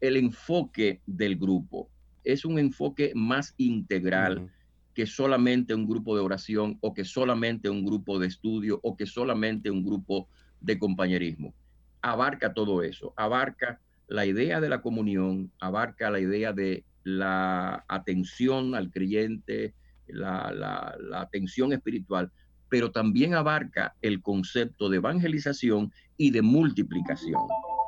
el 0.00 0.16
enfoque 0.16 1.00
del 1.06 1.36
grupo. 1.36 1.88
Es 2.26 2.44
un 2.44 2.58
enfoque 2.58 3.12
más 3.14 3.54
integral 3.56 4.50
que 4.92 5.06
solamente 5.06 5.74
un 5.74 5.86
grupo 5.86 6.14
de 6.14 6.22
oración 6.22 6.76
o 6.80 6.92
que 6.92 7.04
solamente 7.04 7.70
un 7.70 7.84
grupo 7.84 8.18
de 8.18 8.26
estudio 8.26 8.80
o 8.82 8.96
que 8.96 9.06
solamente 9.06 9.70
un 9.70 9.84
grupo 9.84 10.28
de 10.60 10.78
compañerismo 10.78 11.54
abarca 12.02 12.54
todo 12.54 12.82
eso, 12.82 13.12
abarca 13.16 13.80
la 14.08 14.26
idea 14.26 14.60
de 14.60 14.68
la 14.68 14.80
comunión, 14.80 15.50
abarca 15.60 16.10
la 16.10 16.20
idea 16.20 16.52
de 16.52 16.84
la 17.02 17.84
atención 17.88 18.74
al 18.74 18.90
creyente, 18.90 19.74
la, 20.06 20.96
atención 21.14 21.72
espiritual, 21.72 22.30
pero 22.68 22.90
también 22.92 23.34
abarca 23.34 23.94
el 24.02 24.22
concepto 24.22 24.88
de 24.88 24.98
evangelización 24.98 25.92
y 26.16 26.30
de 26.30 26.42
multiplicación. 26.42 27.42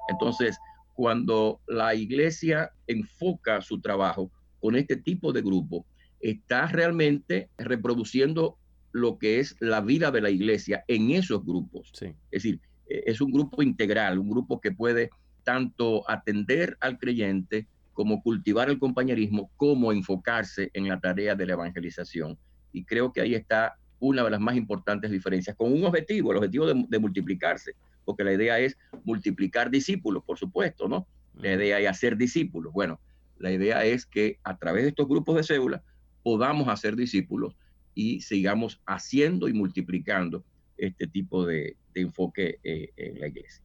Entonces, 0.08 0.58
cuando 0.98 1.60
la 1.68 1.94
iglesia 1.94 2.72
enfoca 2.88 3.60
su 3.60 3.80
trabajo 3.80 4.32
con 4.58 4.74
este 4.74 4.96
tipo 4.96 5.32
de 5.32 5.42
grupo, 5.42 5.86
está 6.18 6.66
realmente 6.66 7.50
reproduciendo 7.56 8.56
lo 8.90 9.16
que 9.16 9.38
es 9.38 9.54
la 9.60 9.80
vida 9.80 10.10
de 10.10 10.20
la 10.20 10.30
iglesia 10.30 10.82
en 10.88 11.12
esos 11.12 11.44
grupos. 11.44 11.92
Es 12.02 12.16
decir, 12.32 12.58
eh, 12.88 13.04
es 13.06 13.20
un 13.20 13.30
grupo 13.30 13.62
integral, 13.62 14.18
un 14.18 14.28
grupo 14.28 14.60
que 14.60 14.72
puede 14.72 15.10
tanto 15.44 16.02
atender 16.10 16.76
al 16.80 16.98
creyente 16.98 17.68
como 17.92 18.20
cultivar 18.20 18.68
el 18.68 18.80
compañerismo, 18.80 19.52
como 19.56 19.92
enfocarse 19.92 20.68
en 20.74 20.88
la 20.88 20.98
tarea 20.98 21.36
de 21.36 21.46
la 21.46 21.52
evangelización. 21.52 22.36
Y 22.72 22.84
creo 22.84 23.12
que 23.12 23.20
ahí 23.20 23.36
está 23.36 23.76
una 24.00 24.24
de 24.24 24.30
las 24.30 24.40
más 24.40 24.56
importantes 24.56 25.12
diferencias, 25.12 25.54
con 25.54 25.72
un 25.72 25.84
objetivo, 25.84 26.32
el 26.32 26.38
objetivo 26.38 26.66
de, 26.66 26.98
multiplicarse, 26.98 27.76
porque 28.08 28.24
la 28.24 28.32
idea 28.32 28.58
es 28.58 28.78
multiplicar 29.04 29.68
discípulos, 29.68 30.24
por 30.24 30.38
supuesto, 30.38 30.88
¿no? 30.88 31.06
La 31.34 31.52
idea 31.52 31.78
es 31.78 31.86
hacer 31.86 32.16
discípulos. 32.16 32.72
Bueno, 32.72 32.98
la 33.36 33.52
idea 33.52 33.84
es 33.84 34.06
que 34.06 34.38
a 34.44 34.56
través 34.56 34.84
de 34.84 34.88
estos 34.88 35.06
grupos 35.06 35.36
de 35.36 35.42
células 35.42 35.82
podamos 36.22 36.68
hacer 36.68 36.96
discípulos 36.96 37.54
y 37.94 38.22
sigamos 38.22 38.80
haciendo 38.86 39.46
y 39.46 39.52
multiplicando 39.52 40.42
este 40.78 41.06
tipo 41.06 41.44
de, 41.44 41.76
enfoque 41.92 42.58
eh, 42.64 42.92
en 42.96 43.20
la 43.20 43.26
iglesia. 43.26 43.62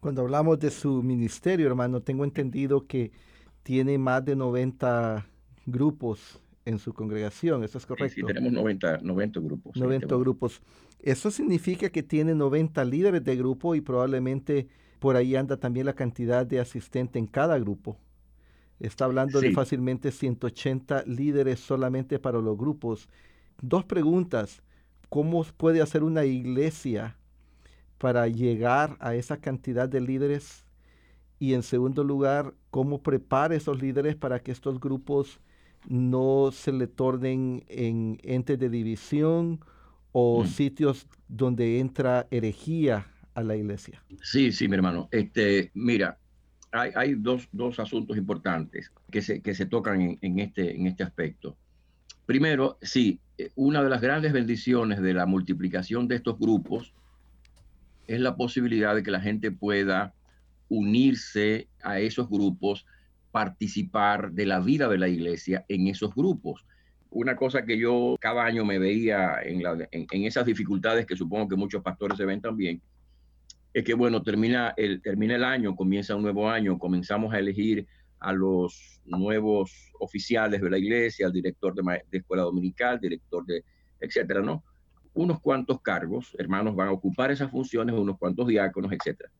Cuando 0.00 0.20
hablamos 0.20 0.58
de 0.58 0.70
su 0.70 1.02
ministerio, 1.02 1.66
hermano, 1.66 2.02
tengo 2.02 2.24
entendido 2.24 2.86
que 2.86 3.10
tiene 3.62 3.96
más 3.96 4.22
de 4.22 4.36
90 4.36 5.26
grupos 5.64 6.42
en 6.68 6.78
su 6.78 6.92
congregación, 6.92 7.64
¿eso 7.64 7.78
es 7.78 7.86
correcto? 7.86 8.14
Sí, 8.14 8.22
tenemos 8.22 8.52
90, 8.52 8.98
90 8.98 9.40
grupos. 9.40 9.76
90 9.76 10.16
grupos. 10.16 10.60
Eso 11.00 11.30
significa 11.30 11.88
que 11.88 12.02
tiene 12.02 12.34
90 12.34 12.84
líderes 12.84 13.24
de 13.24 13.36
grupo 13.36 13.74
y 13.74 13.80
probablemente 13.80 14.68
por 14.98 15.16
ahí 15.16 15.34
anda 15.34 15.56
también 15.56 15.86
la 15.86 15.94
cantidad 15.94 16.44
de 16.44 16.60
asistentes 16.60 17.18
en 17.18 17.26
cada 17.26 17.58
grupo. 17.58 17.98
Está 18.80 19.06
hablando 19.06 19.40
de 19.40 19.52
fácilmente 19.52 20.12
180 20.12 21.04
líderes 21.06 21.58
solamente 21.58 22.18
para 22.18 22.38
los 22.38 22.56
grupos. 22.58 23.08
Dos 23.62 23.84
preguntas. 23.86 24.62
¿Cómo 25.08 25.42
puede 25.56 25.80
hacer 25.80 26.02
una 26.04 26.26
iglesia 26.26 27.16
para 27.96 28.28
llegar 28.28 28.98
a 29.00 29.14
esa 29.14 29.38
cantidad 29.38 29.88
de 29.88 30.02
líderes? 30.02 30.66
Y 31.38 31.54
en 31.54 31.62
segundo 31.62 32.04
lugar, 32.04 32.52
¿cómo 32.70 33.02
prepara 33.02 33.54
esos 33.54 33.80
líderes 33.80 34.16
para 34.16 34.40
que 34.40 34.52
estos 34.52 34.78
grupos 34.78 35.40
no 35.86 36.50
se 36.52 36.72
le 36.72 36.86
tornen 36.86 37.64
en 37.68 38.18
entes 38.22 38.58
de 38.58 38.68
división 38.68 39.60
o 40.12 40.44
sitios 40.46 41.06
donde 41.28 41.78
entra 41.78 42.26
herejía 42.30 43.06
a 43.34 43.42
la 43.42 43.56
iglesia? 43.56 44.02
Sí, 44.22 44.52
sí, 44.52 44.68
mi 44.68 44.74
hermano. 44.74 45.08
Este, 45.12 45.70
mira, 45.74 46.18
hay, 46.72 47.14
dos, 47.14 47.48
asuntos 47.78 48.16
importantes 48.16 48.92
que 49.10 49.22
se, 49.22 49.40
que 49.40 49.54
se 49.54 49.66
tocan 49.66 50.18
en, 50.20 50.38
este, 50.38 50.74
en 50.74 50.86
este 50.86 51.02
aspecto. 51.02 51.56
Primero, 52.26 52.78
sí, 52.82 53.20
eh, 53.38 53.50
una 53.54 53.82
de 53.82 53.88
las 53.88 54.00
grandes 54.00 54.32
bendiciones 54.32 55.00
de 55.00 55.14
la 55.14 55.24
multiplicación 55.24 56.08
de 56.08 56.16
estos 56.16 56.38
grupos 56.38 56.92
es 58.06 58.20
la 58.20 58.36
posibilidad 58.36 58.94
de 58.94 59.02
que 59.02 59.10
la 59.10 59.20
gente 59.20 59.50
pueda 59.50 60.14
unirse 60.68 61.68
a 61.82 62.00
esos 62.00 62.28
grupos, 62.28 62.86
participar 63.30 64.32
de 64.32 64.46
la 64.46 64.60
vida 64.60 64.88
de 64.88 64.98
la 64.98 65.08
iglesia 65.08 65.64
en 65.68 65.88
esos 65.88 66.14
grupos. 66.14 66.66
Una 67.10 67.36
cosa 67.36 67.64
que 67.64 67.78
yo 67.78 68.16
cada 68.20 68.44
año 68.44 68.64
me 68.64 68.78
veía 68.78 69.36
en, 69.42 70.24
esas 70.24 70.44
dificultades 70.44 71.06
que 71.06 71.16
supongo 71.16 71.48
que 71.48 71.56
muchos 71.56 71.82
pastores 71.82 72.18
se 72.18 72.24
ven 72.24 72.40
también, 72.40 72.82
es 73.72 73.84
que, 73.84 73.94
bueno, 73.94 74.22
termina 74.22 74.74
el, 74.76 75.00
termina 75.02 75.36
el 75.36 75.44
año, 75.44 75.76
comienza 75.76 76.16
un 76.16 76.22
nuevo 76.22 76.48
año, 76.50 76.78
comenzamos 76.78 77.32
a 77.32 77.38
elegir 77.38 77.86
a 78.18 78.32
los 78.32 79.00
nuevos 79.04 79.92
oficiales 80.00 80.60
de 80.60 80.70
la 80.70 80.78
iglesia, 80.78 81.26
al 81.26 81.32
director 81.32 81.74
de, 81.74 82.02
escuela 82.10 82.42
dominical, 82.42 82.98
director 83.00 83.44
de, 83.46 83.64
etcétera, 84.00 84.40
¿no? 84.40 84.64
Unos 85.14 85.40
cuantos 85.40 85.80
cargos, 85.80 86.34
hermanos, 86.38 86.74
van 86.74 86.88
a 86.88 86.92
ocupar 86.92 87.30
esas 87.30 87.50
funciones, 87.50 87.94
unos 87.94 88.18
cuantos 88.18 88.46
diáconos, 88.46 88.92
etcétera. 88.92 89.30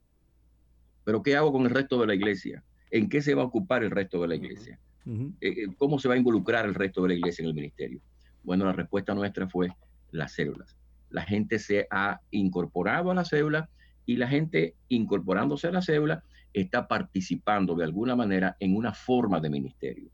Pero 1.04 1.23
¿qué 1.23 1.37
hago 1.37 1.52
con 1.52 1.64
el 1.64 1.71
resto 1.71 2.00
de 2.00 2.07
la 2.07 2.14
iglesia? 2.14 2.62
¿En 2.90 3.09
qué 3.09 3.23
se 3.23 3.35
va 3.35 3.42
a 3.42 3.47
ocupar 3.47 3.83
el 3.83 3.90
resto 3.90 4.21
de 4.23 4.28
la 4.28 4.35
iglesia? 4.37 4.78
Eh, 5.07 5.33
eh, 5.40 5.66
¿Cómo 5.78 5.99
se 5.99 6.09
va 6.09 6.14
a 6.14 6.18
involucrar 6.18 6.66
el 6.66 6.75
resto 6.75 7.02
de 7.02 7.09
la 7.09 7.14
iglesia 7.14 7.42
en 7.42 7.49
el 7.49 7.54
ministerio? 7.54 8.00
Bueno, 8.42 8.64
la 8.64 8.73
respuesta 8.73 9.14
nuestra 9.14 9.49
fue 9.49 9.68
las 10.11 10.33
células. 10.33 10.76
La 11.11 11.23
gente 11.23 11.59
se 11.59 11.87
ha 11.90 12.21
incorporado 12.30 13.11
a 13.11 13.14
las 13.14 13.28
células 13.28 13.68
y 14.04 14.16
la 14.16 14.28
gente 14.28 14.75
incorporándose 14.88 15.66
a 15.66 15.71
la 15.71 15.83
cédula 15.83 16.23
está 16.52 16.88
participando 16.88 17.75
de 17.75 17.85
alguna 17.85 18.16
manera 18.16 18.57
en 18.61 18.76
una 18.76 18.92
forma 18.92 19.40
de 19.40 19.50
ministerio. 19.50 20.11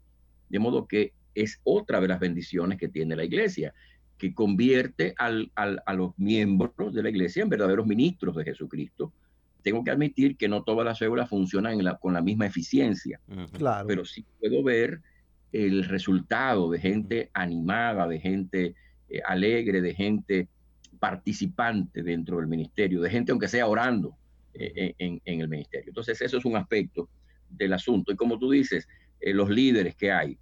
De 0.49 0.59
modo 0.59 0.87
que 0.87 1.13
es 1.35 1.61
otra 1.65 2.01
de 2.01 2.09
las 2.09 2.21
bendiciones 2.21 2.79
que 2.79 2.89
tiene 2.89 3.17
la 3.17 3.25
iglesia, 3.25 3.75
que 4.19 4.35
convierte 4.35 5.15
a 5.17 5.31
los 5.95 6.19
miembros 6.19 6.95
de 6.95 7.03
la 7.03 7.11
iglesia 7.11 7.43
en 7.43 7.49
verdaderos 7.49 7.87
ministros 7.87 8.37
de 8.37 8.45
Jesucristo. 8.45 9.13
Tengo 9.65 9.83
que 9.83 9.91
admitir 9.91 10.37
que 10.37 10.47
no 10.47 10.63
todas 10.63 10.85
las 10.85 10.99
células 10.99 11.29
funcionan 11.29 11.79
con 12.01 12.13
la 12.13 12.21
misma 12.21 12.47
eficiencia, 12.47 13.19
claro. 13.55 13.89
pero 13.89 14.05
sí 14.05 14.25
puedo 14.39 14.63
ver 14.63 15.01
el 15.53 15.85
resultado 15.85 16.71
de 16.71 16.79
gente 16.79 17.31
animada, 17.33 18.07
de 18.07 18.21
gente 18.21 18.75
eh, 19.09 19.21
alegre, 19.25 19.81
de 19.81 19.95
gente 19.95 20.49
participante 20.99 22.03
dentro 22.03 22.39
del 22.39 22.47
ministerio, 22.47 23.01
de 23.01 23.09
gente 23.09 23.33
aunque 23.33 23.49
sea 23.49 23.67
orando 23.67 24.17
eh, 24.53 24.95
en, 24.99 25.21
el 25.25 25.49
ministerio. 25.49 25.89
Entonces, 25.89 26.21
eso 26.21 26.39
es 26.39 26.45
un 26.45 26.57
aspecto 26.57 27.09
del 27.49 27.73
asunto. 27.73 28.13
Y 28.13 28.17
como 28.17 28.39
tú 28.39 28.51
dices, 28.51 28.87
eh, 29.21 29.33
los 29.33 29.49
líderes 29.49 29.97
que 29.97 30.13
hay, 30.13 30.37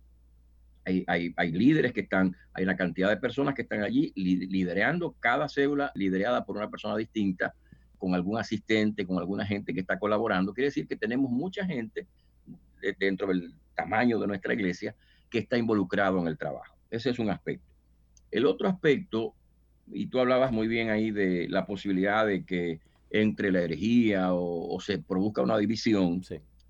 hay, 0.85 1.33
hay, 1.37 1.53
líderes 1.53 1.93
que 1.93 2.01
están, 2.01 2.35
hay 2.55 2.65
una 2.65 2.77
cantidad 2.77 3.09
de 3.09 3.19
personas 3.19 3.55
que 3.55 3.63
están 3.63 3.83
allí 3.83 4.13
liderando 4.17 5.15
cada 5.21 5.49
célula, 5.49 5.93
liderada 5.95 6.45
por 6.45 6.57
una 6.57 6.71
persona 6.71 6.97
distinta, 6.97 7.55
con 8.03 8.17
algún 8.17 8.37
asistente, 8.37 9.07
con 9.07 9.17
alguna 9.19 9.47
gente 9.47 9.73
que 9.73 9.79
está 9.79 9.97
colaborando. 9.97 10.53
Quiere 10.53 10.71
decir 10.71 10.89
que 10.89 10.97
tenemos 10.97 11.31
mucha 11.31 11.65
gente 11.65 12.09
dentro 12.99 13.29
del 13.29 13.55
tamaño 13.77 14.19
de 14.19 14.27
nuestra 14.27 14.55
iglesia 14.55 14.97
que 15.31 15.39
está 15.39 15.57
involucrado 15.57 16.19
en 16.19 16.27
el 16.27 16.37
trabajo. 16.37 16.77
Ese 16.91 17.11
es 17.11 17.21
un 17.21 17.31
aspecto. 17.31 17.65
El 18.33 18.45
otro 18.45 18.67
aspecto 18.67 19.37
y 19.93 20.09
tú 20.09 20.19
hablabas 20.19 20.51
muy 20.51 20.67
bien 20.67 20.91
ahí 20.91 21.13
de 21.13 21.47
la 21.49 21.65
posibilidad 21.65 22.27
de 22.27 22.45
que 22.45 22.81
entre 23.11 23.53
la 23.53 23.61
herejía 23.61 24.35
o, 24.35 24.81
se 24.81 24.99
produzca 24.99 25.43
una 25.43 25.57
división. 25.59 26.23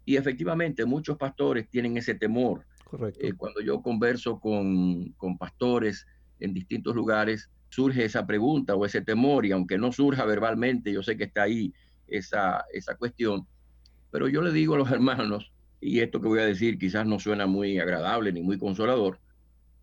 Y 0.04 0.16
efectivamente 0.16 0.84
muchos 0.84 1.16
pastores 1.16 1.66
tienen 1.70 1.96
ese 1.96 2.14
temor. 2.14 2.66
Correcto. 2.84 3.26
Eh, 3.26 3.32
cuando 3.32 3.62
yo 3.62 3.80
converso 3.80 4.38
con, 4.38 5.14
pastores 5.38 6.06
en 6.40 6.52
distintos 6.52 6.95
lugares, 6.95 7.49
surge 7.73 8.04
esa 8.04 8.26
pregunta 8.26 8.76
o 8.76 8.87
ese 8.87 9.00
temor, 9.00 9.47
y 9.47 9.52
aunque 9.52 9.78
no 9.78 9.91
surja 9.91 10.25
verbalmente, 10.25 10.93
yo 10.93 11.02
sé 11.02 11.17
que 11.17 11.25
está 11.25 11.43
ahí 11.43 11.73
esa, 12.06 12.65
esa 12.73 12.95
cuestión, 12.97 13.47
pero 14.11 14.28
yo 14.28 14.43
le 14.43 14.52
digo 14.52 14.75
a 14.75 14.78
los 14.78 14.91
hermanos, 14.91 15.50
y 15.80 16.00
esto 16.00 16.21
que 16.21 16.28
voy 16.28 16.41
a 16.41 16.47
decir 16.47 16.78
quizás 16.78 17.06
no 17.06 17.19
suena 17.19 17.47
muy 17.47 17.78
agradable 17.78 18.32
ni 18.32 18.43
muy 18.43 18.58
consolador, 18.58 19.19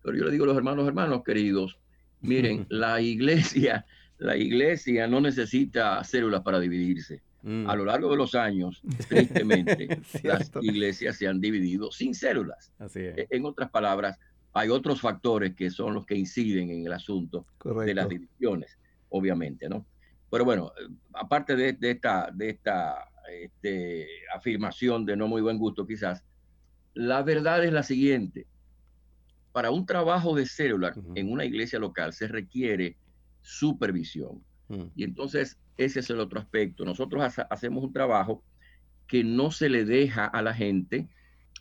pero 0.02 0.16
yo 0.16 0.24
le 0.24 0.30
digo 0.30 0.44
a 0.44 0.48
los 0.48 0.56
hermanos, 0.56 0.86
hermanos 0.86 1.22
queridos, 1.24 1.80
Miren, 2.20 2.66
la 2.68 3.00
iglesia, 3.00 3.86
la 4.18 4.36
iglesia 4.36 5.06
no 5.06 5.20
necesita 5.20 6.02
células 6.04 6.42
para 6.42 6.60
dividirse. 6.60 7.22
Mm. 7.42 7.70
A 7.70 7.74
lo 7.74 7.86
largo 7.86 8.10
de 8.10 8.16
los 8.18 8.34
años, 8.34 8.82
tristemente, 9.08 10.00
las 10.22 10.50
iglesias 10.60 11.16
se 11.16 11.26
han 11.26 11.40
dividido 11.40 11.90
sin 11.90 12.14
células. 12.14 12.72
E, 12.94 13.26
en 13.30 13.46
otras 13.46 13.70
palabras, 13.70 14.18
hay 14.52 14.68
otros 14.68 15.00
factores 15.00 15.54
que 15.54 15.70
son 15.70 15.94
los 15.94 16.06
que 16.06 16.16
inciden 16.16 16.70
en 16.70 16.86
el 16.86 16.92
asunto 16.92 17.46
de 17.84 17.94
las 17.94 18.08
divisiones, 18.08 18.78
obviamente, 19.08 19.68
¿no? 19.68 19.86
Pero 20.30 20.44
bueno, 20.44 20.72
aparte 21.12 21.56
de, 21.56 21.76
esta, 21.80 22.30
de 22.32 22.50
esta 22.50 23.08
este, 23.42 24.06
afirmación 24.34 25.04
de 25.04 25.16
no 25.16 25.28
muy 25.28 25.42
buen 25.42 25.58
gusto 25.58 25.86
quizás, 25.86 26.24
la 26.94 27.22
verdad 27.22 27.64
es 27.64 27.72
la 27.72 27.82
siguiente 27.82 28.46
para 29.52 29.70
un 29.70 29.86
trabajo 29.86 30.34
de 30.34 30.46
célula 30.46 30.94
en 31.14 31.30
una 31.30 31.44
iglesia 31.44 31.78
local 31.78 32.12
se 32.12 32.28
requiere 32.28 32.96
supervisión. 33.40 34.42
Mm. 34.68 34.84
Y 34.94 35.04
entonces 35.04 35.58
ese 35.76 36.00
es 36.00 36.10
el 36.10 36.20
otro 36.20 36.38
aspecto. 36.38 36.84
Nosotros 36.84 37.22
hacemos 37.50 37.84
un 37.84 37.92
trabajo 37.92 38.44
que 39.06 39.24
no 39.24 39.50
se 39.50 39.68
le 39.68 39.84
deja 39.84 40.24
a 40.24 40.42
la 40.42 40.54
gente 40.54 41.08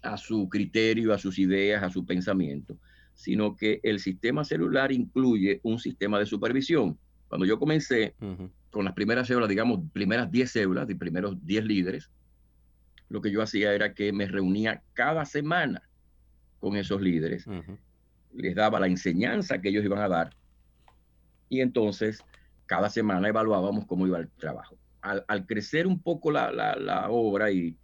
a 0.02 0.18
su 0.18 0.50
criterio, 0.50 1.14
a 1.14 1.18
sus 1.18 1.40
ideas, 1.40 1.84
a 1.84 1.90
su 1.90 2.06
pensamiento, 2.06 2.78
sino 3.14 3.56
que 3.56 3.80
el 3.84 4.00
sistema 4.00 4.44
celular 4.44 4.92
incluye 4.92 5.60
un 5.64 5.80
sistema 5.80 6.20
de 6.20 6.26
supervisión. 6.26 6.98
Cuando 7.28 7.46
yo 7.46 7.60
comencé 7.60 8.16
con 8.72 8.86
las 8.86 8.94
primeras 8.94 9.28
células, 9.28 9.50
digamos, 9.50 9.82
primeras 9.94 10.32
10 10.32 10.52
células, 10.52 10.88
de 10.88 10.96
primeros 10.96 11.46
10 11.46 11.66
líderes, 11.66 12.10
lo 13.10 13.22
que 13.22 13.32
yo 13.32 13.42
hacía 13.42 13.74
era 13.74 13.94
que 13.94 14.14
me 14.14 14.28
reunía 14.28 14.82
cada 14.94 15.26
semana 15.26 15.82
con 16.60 16.76
esos 16.76 17.02
líderes, 17.02 17.46
les 18.34 18.56
daba 18.56 18.80
la 18.80 18.88
enseñanza 18.88 19.60
que 19.60 19.70
ellos 19.70 19.84
iban 19.84 20.00
a 20.00 20.08
dar 20.08 20.36
y 21.50 21.62
entonces 21.62 22.24
cada 22.68 22.90
semana 22.90 23.28
evaluábamos 23.28 23.86
cómo 23.88 24.08
iba 24.08 24.20
el 24.20 24.30
trabajo. 24.30 24.78
Al, 25.02 25.46
crecer 25.48 25.88
un 25.88 26.02
poco 26.02 26.30
la, 26.30 27.08
obra 27.10 27.52
y, 27.52 27.76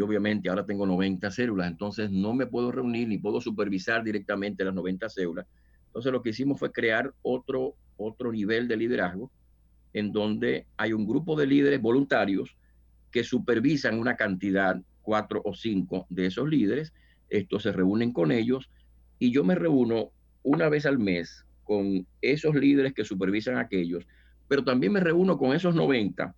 obviamente 0.00 0.48
ahora 0.48 0.66
tengo 0.66 0.86
90 0.86 1.30
células, 1.30 1.70
entonces 1.70 2.10
no 2.10 2.34
me 2.34 2.46
puedo 2.46 2.72
reunir 2.72 3.08
ni 3.08 3.18
puedo 3.18 3.40
supervisar 3.40 4.02
directamente 4.02 4.64
las 4.64 4.74
90 4.74 5.08
células. 5.08 5.46
Entonces 5.86 6.12
lo 6.12 6.22
que 6.22 6.30
hicimos 6.30 6.58
fue 6.58 6.72
crear 6.72 7.14
otro, 7.22 7.76
otro 7.96 8.32
nivel 8.32 8.66
de 8.66 8.76
liderazgo 8.76 9.30
en 9.92 10.12
donde 10.12 10.66
hay 10.76 10.92
un 10.92 11.06
grupo 11.06 11.36
de 11.36 11.46
líderes 11.46 11.80
voluntarios 11.80 12.56
que 13.12 13.22
supervisan 13.22 13.98
una 13.98 14.16
cantidad, 14.16 14.80
cuatro 15.02 15.40
o 15.44 15.54
cinco 15.54 16.06
de 16.10 16.26
esos 16.26 16.48
líderes, 16.48 16.92
estos 17.28 17.62
se 17.62 17.72
reúnen 17.72 18.12
con 18.12 18.32
ellos 18.32 18.70
y 19.20 19.32
yo 19.32 19.44
me 19.44 19.54
reúno 19.54 20.10
una 20.42 20.68
vez 20.68 20.84
al 20.84 20.98
mes 20.98 21.46
con 21.62 22.06
esos 22.20 22.54
líderes 22.56 22.92
que 22.92 23.04
supervisan 23.04 23.56
a 23.56 23.60
aquellos, 23.60 24.06
pero 24.48 24.64
también 24.64 24.92
me 24.92 25.00
reúno 25.00 25.38
con 25.38 25.54
esos 25.54 25.74
90 25.74 26.34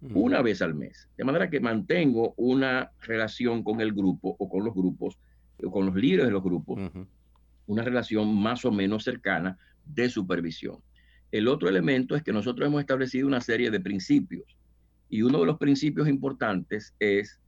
una 0.00 0.42
vez 0.42 0.62
al 0.62 0.74
mes. 0.74 1.08
De 1.16 1.24
manera 1.24 1.50
que 1.50 1.60
mantengo 1.60 2.34
una 2.36 2.92
relación 3.02 3.62
con 3.62 3.80
el 3.80 3.92
grupo 3.92 4.36
o 4.38 4.48
con 4.48 4.64
los 4.64 4.74
grupos, 4.74 5.18
o 5.62 5.70
con 5.70 5.86
los 5.86 5.94
líderes 5.94 6.26
de 6.26 6.32
los 6.32 6.42
grupos, 6.42 6.90
una 7.66 7.82
relación 7.82 8.34
más 8.34 8.64
o 8.64 8.72
menos 8.72 9.04
cercana 9.04 9.58
de 9.84 10.08
supervisión. 10.08 10.78
El 11.30 11.48
otro 11.48 11.68
elemento 11.68 12.16
es 12.16 12.22
que 12.22 12.32
nosotros 12.32 12.66
hemos 12.66 12.80
establecido 12.80 13.26
una 13.26 13.40
serie 13.40 13.70
de 13.70 13.80
principios 13.80 14.56
y 15.08 15.22
uno 15.22 15.40
de 15.40 15.46
los 15.46 15.58
principios 15.58 16.08
importantes 16.08 16.94
es 16.98 17.40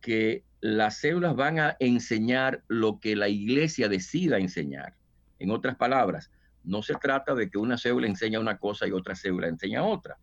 que 0.00 0.44
las 0.60 0.98
células 0.98 1.34
van 1.34 1.58
a 1.58 1.76
enseñar 1.80 2.62
lo 2.68 3.00
que 3.00 3.16
la 3.16 3.28
iglesia 3.28 3.88
decida 3.88 4.38
enseñar. 4.38 4.94
En 5.38 5.50
otras 5.50 5.76
palabras, 5.76 6.30
no 6.64 6.82
se 6.82 6.94
trata 6.94 7.34
de 7.34 7.48
que 7.48 7.58
una 7.58 7.78
célula 7.78 8.06
enseña 8.06 8.40
una 8.40 8.58
cosa 8.58 8.86
y 8.86 8.92
otra 8.92 9.14
célula 9.14 9.48
enseña 9.48 9.84
otra. 9.84 10.16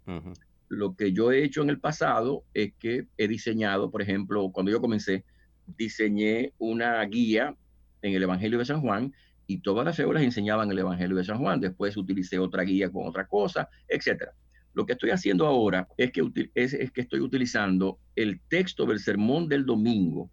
Lo 0.67 0.95
que 0.95 1.13
yo 1.13 1.31
he 1.31 1.43
hecho 1.43 1.61
en 1.61 1.69
el 1.69 1.79
pasado 1.79 2.43
es 2.53 2.73
que 2.79 3.07
he 3.17 3.27
diseñado, 3.27 3.91
por 3.91 4.01
ejemplo, 4.01 4.51
cuando 4.51 4.71
yo 4.71 4.81
comencé, 4.81 5.23
diseñé 5.77 6.53
una 6.57 7.03
guía 7.03 7.55
en 8.01 8.13
el 8.13 8.23
Evangelio 8.23 8.59
de 8.59 8.65
San 8.65 8.81
Juan 8.81 9.13
y 9.47 9.59
todas 9.59 9.85
las 9.85 9.95
células 9.95 10.23
enseñaban 10.23 10.71
el 10.71 10.79
Evangelio 10.79 11.15
de 11.17 11.23
San 11.23 11.37
Juan. 11.37 11.59
Después 11.59 11.95
utilicé 11.97 12.39
otra 12.39 12.63
guía 12.63 12.91
con 12.91 13.07
otra 13.07 13.27
cosa, 13.27 13.69
etcétera. 13.87 14.33
Lo 14.73 14.85
que 14.85 14.93
estoy 14.93 15.11
haciendo 15.11 15.45
ahora 15.45 15.87
es 15.97 16.11
que, 16.11 16.49
es, 16.53 16.91
que 16.91 17.01
estoy 17.01 17.21
utilizando 17.21 17.99
el 18.15 18.41
texto 18.49 18.85
del 18.85 18.99
sermón 18.99 19.47
del 19.47 19.65
domingo 19.65 20.29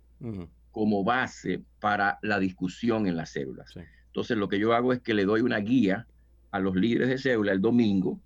como 0.70 1.04
base 1.04 1.62
para 1.80 2.18
la 2.22 2.38
discusión 2.38 3.06
en 3.06 3.16
las 3.16 3.30
células. 3.30 3.74
Entonces, 4.06 4.36
lo 4.36 4.48
que 4.48 4.58
yo 4.58 4.72
hago 4.72 4.92
es 4.92 5.00
que 5.00 5.14
le 5.14 5.24
doy 5.24 5.42
una 5.42 5.58
guía 5.58 6.06
a 6.50 6.58
los 6.58 6.74
líderes 6.74 7.08
de 7.08 7.18
célula 7.18 7.52
el 7.52 7.60
domingo 7.60 8.20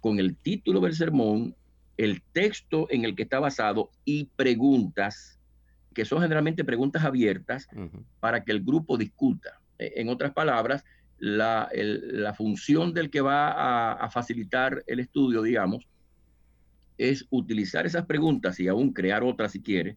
con 0.00 0.18
el 0.18 0.36
título 0.36 0.80
del 0.80 0.94
sermón, 0.94 1.54
el 1.96 2.22
texto 2.32 2.86
en 2.90 3.04
el 3.04 3.14
que 3.14 3.24
está 3.24 3.40
basado 3.40 3.90
y 4.04 4.26
preguntas, 4.36 5.38
que 5.94 6.04
son 6.04 6.22
generalmente 6.22 6.64
preguntas 6.64 7.04
abiertas 7.04 7.68
para 8.20 8.44
que 8.44 8.52
el 8.52 8.62
grupo 8.62 8.96
discuta. 8.96 9.60
E, 9.78 9.94
en 9.96 10.08
otras 10.08 10.32
palabras, 10.32 10.84
la, 11.18 11.68
función 12.36 12.94
del 12.94 13.10
que 13.10 13.20
va 13.20 13.92
a, 13.92 14.10
facilitar 14.10 14.84
el 14.86 15.00
estudio, 15.00 15.42
digamos, 15.42 15.88
es 16.96 17.26
utilizar 17.30 17.86
esas 17.86 18.06
preguntas 18.06 18.58
y 18.60 18.68
aún 18.68 18.92
crear 18.92 19.24
otras 19.24 19.52
si 19.52 19.60
quiere, 19.60 19.96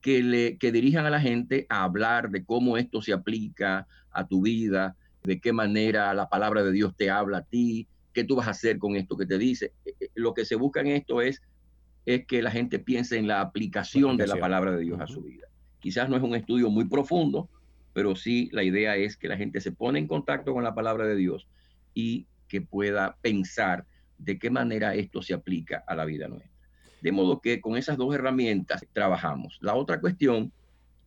que, 0.00 0.22
le, 0.22 0.58
que 0.58 0.70
dirijan 0.70 1.06
a 1.06 1.10
la 1.10 1.20
gente 1.20 1.66
a 1.68 1.84
hablar 1.84 2.30
de 2.30 2.44
cómo 2.44 2.76
esto 2.76 3.02
se 3.02 3.12
aplica 3.12 3.86
a 4.10 4.26
tu 4.26 4.42
vida, 4.42 4.96
de 5.24 5.40
qué 5.40 5.52
manera 5.52 6.12
la 6.14 6.28
palabra 6.28 6.62
de 6.62 6.72
Dios 6.72 6.94
te 6.96 7.10
habla 7.10 7.38
a 7.38 7.44
ti, 7.44 7.88
qué 8.18 8.24
tú 8.24 8.34
vas 8.34 8.48
a 8.48 8.50
hacer 8.50 8.78
con 8.78 8.96
esto 8.96 9.16
que 9.16 9.26
te 9.26 9.38
dice. 9.38 9.72
Eh, 9.84 9.94
eh, 10.00 10.08
lo 10.16 10.34
que 10.34 10.44
se 10.44 10.56
busca 10.56 10.80
en 10.80 10.88
esto 10.88 11.22
es, 11.22 11.40
es 12.04 12.26
que 12.26 12.42
la 12.42 12.50
gente 12.50 12.80
piense 12.80 13.16
en 13.16 13.28
la 13.28 13.40
aplicación, 13.40 14.16
de 14.16 14.26
la 14.26 14.34
palabra 14.36 14.72
de 14.72 14.82
Dios 14.82 15.00
a 15.00 15.06
su 15.06 15.22
vida. 15.22 15.46
Quizás 15.78 16.08
no 16.08 16.16
es 16.16 16.22
un 16.22 16.34
estudio 16.34 16.68
muy 16.68 16.86
profundo, 16.86 17.48
pero 17.92 18.16
sí 18.16 18.48
la 18.52 18.64
idea 18.64 18.96
es 18.96 19.16
que 19.16 19.28
la 19.28 19.36
gente 19.36 19.60
se 19.60 19.70
pone 19.70 20.00
en 20.00 20.08
contacto 20.08 20.52
con 20.52 20.64
la 20.64 20.74
palabra 20.74 21.06
de 21.06 21.14
Dios 21.14 21.46
y 21.94 22.26
que 22.48 22.60
pueda 22.60 23.16
pensar 23.22 23.84
de 24.18 24.36
qué 24.36 24.50
manera 24.50 24.96
esto 24.96 25.22
se 25.22 25.32
aplica 25.34 25.84
a 25.86 25.94
la 25.94 26.04
vida 26.04 26.26
nuestra. 26.26 26.50
De 27.00 27.12
modo 27.12 27.40
que 27.40 27.60
con 27.60 27.76
esas 27.76 27.96
dos 27.96 28.12
herramientas 28.12 28.84
trabajamos. 28.92 29.58
La 29.60 29.76
otra 29.76 30.00
cuestión 30.00 30.50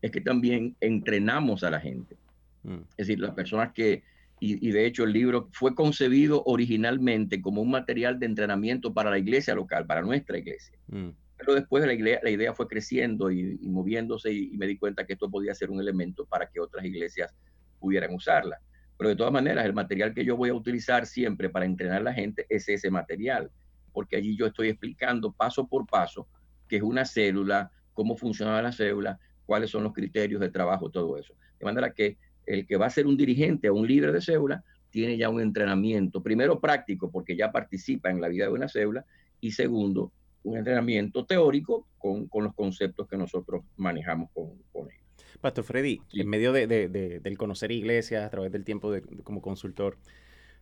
es 0.01 0.11
que 0.11 0.21
también 0.21 0.77
entrenamos 0.79 1.65
a 1.65 1.71
la 1.71 1.81
gente. 1.81 2.15
Mm. 2.63 2.83
Es 2.91 3.07
decir, 3.07 3.19
las 3.19 3.33
personas 3.33 3.73
que 3.73 4.03
y, 4.43 4.71
de 4.71 4.87
hecho 4.87 5.03
el 5.03 5.13
libro 5.13 5.49
fue 5.51 5.75
concebido 5.75 6.41
originalmente 6.45 7.39
como 7.43 7.61
un 7.61 7.69
material 7.69 8.17
de 8.17 8.25
entrenamiento 8.25 8.91
para 8.91 9.11
la 9.11 9.19
iglesia 9.19 9.53
local, 9.53 9.85
para 9.85 10.01
nuestra 10.01 10.35
iglesia. 10.35 10.79
Mm. 10.87 11.09
Pero 11.37 11.53
después 11.53 11.85
la, 11.85 12.19
la 12.23 12.29
idea 12.29 12.51
fue 12.55 12.67
creciendo 12.67 13.29
y, 13.31 13.59
moviéndose 13.61 14.33
y, 14.33 14.57
me 14.57 14.65
di 14.65 14.79
cuenta 14.79 15.05
que 15.05 15.13
esto 15.13 15.29
podía 15.29 15.53
ser 15.53 15.69
un 15.69 15.79
elemento 15.79 16.25
para 16.25 16.47
que 16.49 16.59
otras 16.59 16.83
iglesias 16.83 17.35
pudieran 17.79 18.15
usarla. 18.15 18.59
Pero 18.97 19.09
de 19.09 19.15
todas 19.15 19.31
maneras, 19.31 19.63
el 19.63 19.73
material 19.73 20.11
que 20.11 20.25
yo 20.25 20.35
voy 20.35 20.49
a 20.49 20.55
utilizar 20.55 21.05
siempre 21.05 21.47
para 21.49 21.65
entrenar 21.65 21.97
a 21.99 22.05
la 22.05 22.13
gente 22.13 22.47
es 22.49 22.67
ese 22.67 22.89
material, 22.89 23.51
porque 23.93 24.15
allí 24.15 24.35
yo 24.35 24.47
estoy 24.47 24.69
explicando 24.69 25.31
paso 25.31 25.67
por 25.67 25.85
paso 25.85 26.27
qué 26.67 26.77
es 26.77 26.83
una 26.83 27.05
célula, 27.05 27.71
cómo 27.93 28.17
funciona 28.17 28.59
la 28.59 28.71
célula, 28.71 29.19
cuáles 29.45 29.69
son 29.69 29.83
los 29.83 29.93
criterios 29.93 30.41
de 30.41 30.49
trabajo, 30.49 30.89
todo 30.89 31.15
eso. 31.17 31.35
De 31.59 31.65
manera 31.65 31.93
que 31.93 32.17
el 32.45 32.65
que 32.65 32.77
va 32.77 32.87
a 32.87 32.89
ser 32.89 33.07
un 33.07 33.17
dirigente 33.17 33.69
o 33.69 33.75
un 33.75 33.87
líder 33.87 34.11
de 34.11 34.21
célula 34.21 34.63
tiene 34.89 35.17
ya 35.17 35.29
un 35.29 35.41
entrenamiento, 35.41 36.21
primero 36.21 36.59
práctico, 36.59 37.09
porque 37.09 37.35
ya 37.35 37.51
participa 37.51 38.09
en 38.09 38.21
la 38.21 38.27
vida 38.27 38.45
de 38.45 38.51
una 38.51 38.67
célula, 38.67 39.05
y 39.39 39.51
segundo, 39.51 40.11
un 40.43 40.57
entrenamiento 40.57 41.25
teórico 41.25 41.87
con, 41.97 42.27
los 42.33 42.53
conceptos 42.53 43.07
que 43.07 43.17
nosotros 43.17 43.63
manejamos 43.77 44.29
con, 44.33 44.51
ellos. 44.73 45.01
Pastor 45.39 45.63
Freddy, 45.63 46.01
en 46.13 46.27
medio 46.27 46.51
de, 46.51 46.67
del 46.67 47.37
conocer 47.37 47.71
iglesias 47.71 48.25
a 48.25 48.29
través 48.29 48.51
del 48.51 48.63
tiempo 48.63 48.93
como 49.23 49.41
consultor 49.41 49.97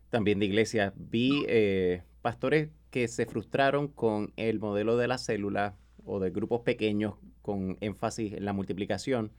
también 0.09 0.39
de 0.39 0.45
iglesias, 0.45 0.93
vi 0.95 1.43
eh, 1.47 2.03
pastores 2.21 2.69
que 2.89 3.07
se 3.07 3.25
frustraron 3.25 3.87
con 3.87 4.33
el 4.37 4.59
modelo 4.59 4.97
de 4.97 5.07
la 5.07 5.17
célula 5.17 5.75
o 6.05 6.19
de 6.19 6.31
grupos 6.31 6.61
pequeños 6.61 7.15
con 7.41 7.77
énfasis 7.81 8.33
en 8.33 8.45
la 8.45 8.53
multiplicación 8.53 9.31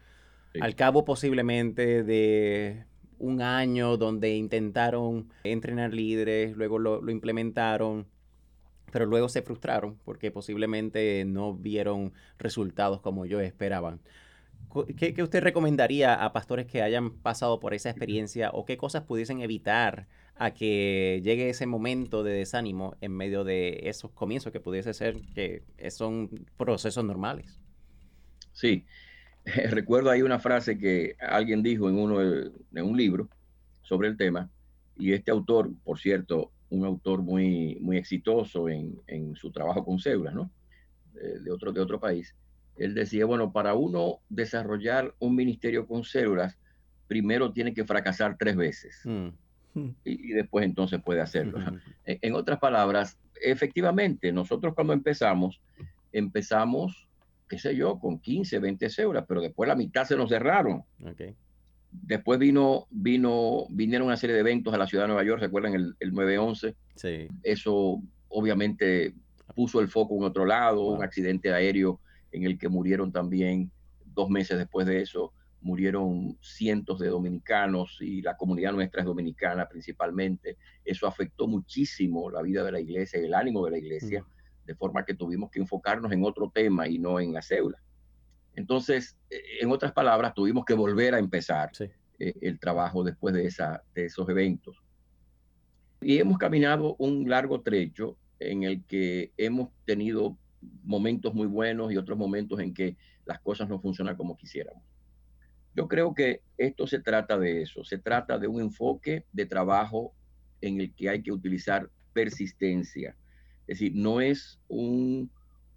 al 0.58 0.74
cabo 0.74 1.04
posiblemente 1.04 2.02
de 2.02 2.84
un 3.18 3.42
año 3.42 3.96
donde 3.96 4.34
intentaron 4.34 5.28
entrenar 5.44 5.92
líderes, 5.92 6.56
luego 6.56 6.78
lo, 6.78 7.08
implementaron, 7.10 8.06
pero 8.90 9.06
luego 9.06 9.28
se 9.28 9.42
frustraron 9.42 9.98
porque 10.04 10.30
posiblemente 10.30 11.24
no 11.26 11.54
vieron 11.54 12.12
resultados 12.38 13.00
como 13.00 13.24
ellos 13.24 13.42
esperaban. 13.42 14.00
¿Qué, 14.96 15.14
¿Qué, 15.14 15.22
usted 15.22 15.42
recomendaría 15.42 16.14
a 16.14 16.32
pastores 16.32 16.66
que 16.66 16.82
hayan 16.82 17.10
pasado 17.10 17.60
por 17.60 17.74
esa 17.74 17.90
experiencia 17.90 18.50
o 18.52 18.64
qué 18.64 18.76
cosas 18.76 19.02
pudiesen 19.02 19.40
evitar 19.40 20.06
a 20.36 20.52
que 20.52 21.20
llegue 21.22 21.50
ese 21.50 21.66
momento 21.66 22.22
de 22.22 22.32
desánimo 22.32 22.96
en 23.00 23.12
medio 23.12 23.44
de 23.44 23.80
esos 23.84 24.10
comienzos 24.12 24.52
que 24.52 24.60
pudiese 24.60 24.94
ser 24.94 25.20
que 25.34 25.62
son 25.90 26.30
procesos 26.56 27.04
normales? 27.04 27.58
Sí, 28.52 28.86
recuerdo 29.70 30.10
ahí 30.10 30.22
una 30.22 30.38
frase 30.38 30.78
que 30.78 31.16
alguien 31.20 31.62
dijo 31.62 31.88
en 31.88 31.98
uno 31.98 32.18
de, 32.18 32.82
un 32.82 32.96
libro 32.96 33.28
sobre 33.82 34.08
el 34.08 34.16
tema, 34.16 34.48
y 34.96 35.12
este 35.12 35.30
autor, 35.30 35.70
por 35.84 35.98
cierto, 35.98 36.50
un 36.68 36.84
autor 36.84 37.22
muy, 37.22 37.78
muy 37.80 37.96
exitoso 37.96 38.68
en, 38.68 39.34
su 39.34 39.50
trabajo 39.50 39.84
con 39.84 39.98
células, 39.98 40.34
¿no? 40.34 40.50
De, 41.14 41.50
otro, 41.50 41.72
de 41.72 41.80
otro 41.80 41.98
país, 41.98 42.34
él 42.76 42.94
decía, 42.94 43.26
bueno, 43.26 43.52
para 43.52 43.74
uno 43.74 44.20
desarrollar 44.28 45.14
un 45.18 45.34
ministerio 45.34 45.86
con 45.86 46.04
células, 46.04 46.56
primero 47.08 47.52
tiene 47.52 47.74
que 47.74 47.84
fracasar 47.84 48.36
tres 48.38 48.56
veces. 48.56 49.00
Mm. 49.04 49.28
Y, 50.04 50.32
después 50.32 50.64
entonces 50.64 51.00
puede 51.02 51.20
hacerlo. 51.20 51.58
en 52.04 52.34
otras 52.34 52.58
palabras, 52.58 53.18
efectivamente, 53.42 54.32
nosotros 54.32 54.74
cuando 54.74 54.92
empezamos, 54.92 55.60
empezamos 56.12 57.08
qué 57.50 57.58
sé 57.58 57.74
yo, 57.74 57.98
con 57.98 58.20
15, 58.20 58.60
20 58.60 58.88
células, 58.88 59.24
pero 59.26 59.42
después 59.42 59.66
la 59.66 59.74
mitad 59.74 60.06
se 60.06 60.16
nos 60.16 60.30
cerraron. 60.30 60.84
Después 61.90 62.38
vino, 62.38 62.86
vino, 62.90 63.66
vinieron 63.70 64.06
una 64.06 64.16
serie 64.16 64.34
de 64.34 64.40
eventos 64.40 64.72
a 64.72 64.78
la 64.78 64.86
ciudad 64.86 65.04
de 65.04 65.08
Nueva 65.08 65.24
York, 65.24 65.42
¿recuerdan 65.42 65.74
el, 65.74 65.96
el 65.98 66.12
9-11? 66.12 66.76
Sí. 66.94 67.26
Eso 67.42 68.00
obviamente 68.28 69.14
puso 69.56 69.80
el 69.80 69.88
foco 69.88 70.16
en 70.16 70.22
otro 70.22 70.46
lado, 70.46 70.86
un 70.86 71.02
accidente 71.02 71.52
aéreo 71.52 71.98
en 72.30 72.44
el 72.44 72.56
que 72.56 72.68
murieron 72.68 73.10
también, 73.10 73.72
dos 74.14 74.30
meses 74.30 74.56
después 74.56 74.86
de 74.86 75.02
eso, 75.02 75.32
murieron 75.60 76.38
cientos 76.40 77.00
de 77.00 77.08
dominicanos 77.08 77.98
y 78.00 78.22
la 78.22 78.36
comunidad 78.36 78.72
nuestra 78.72 79.00
es 79.00 79.06
dominicana 79.06 79.68
principalmente. 79.68 80.56
Eso 80.84 81.08
afectó 81.08 81.48
muchísimo 81.48 82.30
la 82.30 82.42
vida 82.42 82.62
de 82.62 82.70
la 82.70 82.80
iglesia 82.80 83.20
y 83.20 83.24
el 83.24 83.34
ánimo 83.34 83.64
de 83.64 83.72
la 83.72 83.78
iglesia. 83.78 84.22
Mm 84.22 84.39
de 84.70 84.76
forma 84.76 85.04
que 85.04 85.14
tuvimos 85.14 85.50
que 85.50 85.58
enfocarnos 85.58 86.12
en 86.12 86.22
otro 86.22 86.48
tema 86.48 86.86
y 86.86 86.96
no 86.96 87.18
en 87.18 87.32
la 87.32 87.42
célula. 87.42 87.82
Entonces, 88.54 89.16
eh, 89.28 89.42
en 89.60 89.72
otras 89.72 89.90
palabras, 89.90 90.32
tuvimos 90.32 90.64
que 90.64 90.74
volver 90.74 91.12
a 91.12 91.18
empezar 91.18 91.72
eh, 91.80 92.34
el 92.40 92.60
trabajo 92.60 93.02
después 93.02 93.34
de, 93.34 93.46
esa, 93.46 93.82
de 93.96 94.04
esos 94.04 94.28
eventos. 94.28 94.76
Y 96.00 96.18
hemos 96.18 96.38
caminado 96.38 96.94
un 97.00 97.28
largo 97.28 97.62
trecho 97.62 98.16
en 98.38 98.62
el 98.62 98.84
que 98.84 99.32
hemos 99.36 99.70
tenido 99.86 100.38
momentos 100.84 101.34
muy 101.34 101.48
buenos 101.48 101.90
y 101.92 101.96
otros 101.96 102.16
momentos 102.16 102.60
en 102.60 102.72
que 102.72 102.96
las 103.24 103.40
cosas 103.40 103.68
no 103.68 103.80
funcionan 103.80 104.14
como 104.14 104.36
quisiéramos. 104.36 104.84
Yo 105.74 105.88
creo 105.88 106.14
que 106.14 106.42
esto 106.58 106.86
se 106.86 107.00
trata 107.00 107.36
de 107.36 107.62
eso, 107.62 107.82
se 107.82 107.98
trata 107.98 108.38
de 108.38 108.46
un 108.46 108.60
enfoque 108.60 109.24
de 109.32 109.46
trabajo 109.46 110.14
en 110.60 110.80
el 110.80 110.94
que 110.94 111.08
hay 111.08 111.24
que 111.24 111.32
utilizar 111.32 111.90
persistencia, 112.12 113.16
es 113.66 113.78
decir, 113.78 113.92
no 113.94 114.20
es 114.20 114.58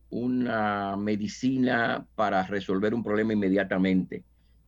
una 0.09 0.95
medicina 0.97 2.05
para 2.15 2.43
resolver 2.47 2.93
un 2.93 3.03
problema 3.03 3.33
inmediatamente. 3.33 4.23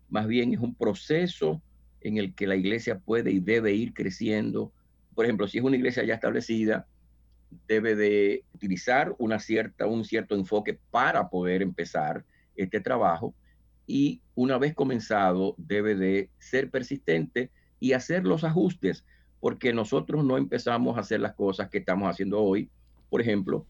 Más 0.10 0.28
bien 0.28 0.54
es 0.54 0.60
un 0.60 0.76
proceso 0.76 1.62
en 2.02 2.18
el 2.18 2.36
que 2.36 2.48
la 2.48 2.56
iglesia 2.56 3.00
puede 3.00 3.32
y 3.32 3.40
debe 3.40 3.74
ir 3.74 3.94
creciendo. 3.94 4.72
Por 5.16 5.26
ejemplo, 5.26 5.48
si 5.48 5.58
es 5.58 5.64
una 5.64 5.76
iglesia 5.76 6.04
ya 6.04 6.16
establecida, 6.16 6.88
debe 7.68 7.96
de 7.96 8.44
utilizar 8.54 9.16
una 9.18 9.40
cierta, 9.40 9.88
un 9.88 10.04
cierto 10.04 10.36
enfoque 10.36 10.78
para 10.92 11.30
poder 11.30 11.62
empezar 11.62 12.24
este 12.56 12.80
trabajo 12.80 13.34
y 13.88 14.22
una 14.36 14.58
vez 14.58 14.74
comenzado 14.74 15.56
debe 15.58 15.96
de 15.96 16.30
ser 16.40 16.70
persistente 16.70 17.52
y 17.80 17.94
hacer 17.94 18.24
los 18.24 18.44
ajustes, 18.44 19.06
porque 19.40 19.74
nosotros 19.74 20.24
no 20.24 20.38
empezamos 20.38 20.98
a 20.98 21.02
hacer 21.02 21.20
las 21.20 21.34
cosas 21.34 21.70
que 21.70 21.80
estamos 21.80 22.10
haciendo 22.10 22.42
hoy 22.42 22.70
por 23.10 23.22
ejemplo, 23.22 23.66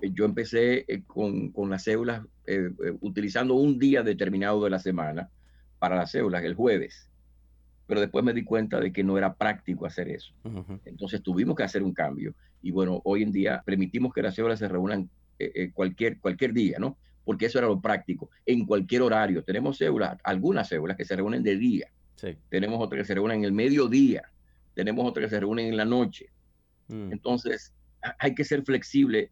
eh, 0.00 0.10
yo 0.12 0.24
empecé 0.24 0.84
eh, 0.88 1.02
con, 1.06 1.52
las 1.68 1.84
células 1.84 2.22
eh, 2.46 2.70
utilizando 3.00 3.54
un 3.54 3.78
día 3.78 4.02
determinado 4.02 4.62
de 4.64 4.70
la 4.70 4.78
semana 4.78 5.30
para 5.78 5.96
las 5.96 6.10
células, 6.10 6.44
el 6.44 6.54
jueves. 6.54 7.10
Pero 7.86 8.00
después 8.00 8.24
me 8.24 8.34
di 8.34 8.44
cuenta 8.44 8.80
de 8.80 8.92
que 8.92 9.02
no 9.02 9.16
era 9.16 9.34
práctico 9.34 9.86
hacer 9.86 10.08
eso. 10.08 10.34
Entonces 10.84 11.22
tuvimos 11.22 11.56
que 11.56 11.62
hacer 11.62 11.82
un 11.82 11.94
cambio. 11.94 12.34
Y 12.60 12.70
bueno, 12.70 13.00
hoy 13.04 13.22
en 13.22 13.32
día 13.32 13.62
permitimos 13.64 14.12
que 14.12 14.20
las 14.20 14.34
células 14.34 14.58
se 14.58 14.68
reúnan 14.68 15.08
cualquier, 15.72 16.20
cualquier 16.20 16.52
día, 16.52 16.78
¿no? 16.78 16.98
Porque 17.24 17.46
eso 17.46 17.58
era 17.58 17.66
lo 17.66 17.80
práctico. 17.80 18.28
En 18.44 18.66
cualquier 18.66 19.00
horario. 19.00 19.42
Tenemos 19.42 19.78
células, 19.78 20.18
algunas 20.22 20.68
células 20.68 20.98
que 20.98 21.06
se 21.06 21.16
reúnen 21.16 21.42
de 21.42 21.56
día. 21.56 21.90
Tenemos 22.50 22.78
otras 22.78 23.00
que 23.00 23.06
se 23.06 23.14
reúnen 23.14 23.38
en 23.38 23.44
el 23.44 23.52
mediodía. 23.52 24.22
Tenemos 24.74 25.08
otras 25.08 25.24
que 25.24 25.30
se 25.30 25.40
reúnen 25.40 25.68
en 25.68 25.76
la 25.78 25.86
noche. 25.86 26.26
Mm. 26.88 27.12
Entonces, 27.12 27.72
hay 28.18 28.34
que 28.34 28.44
ser 28.44 28.62
flexible 28.62 29.30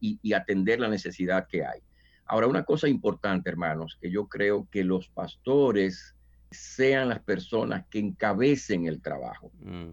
y, 0.00 0.32
atender 0.32 0.80
la 0.80 0.88
necesidad 0.88 1.46
que 1.48 1.64
hay. 1.64 1.80
Ahora, 2.26 2.46
una 2.46 2.64
cosa 2.64 2.88
importante, 2.88 3.50
hermanos, 3.50 3.98
que 4.00 4.10
yo 4.10 4.28
creo 4.28 4.68
que 4.70 4.84
los 4.84 5.08
pastores 5.08 6.14
sean 6.50 7.08
las 7.08 7.20
personas 7.20 7.86
que 7.90 7.98
encabecen 7.98 8.86
el 8.86 9.00
trabajo. 9.00 9.52
Mm. 9.60 9.90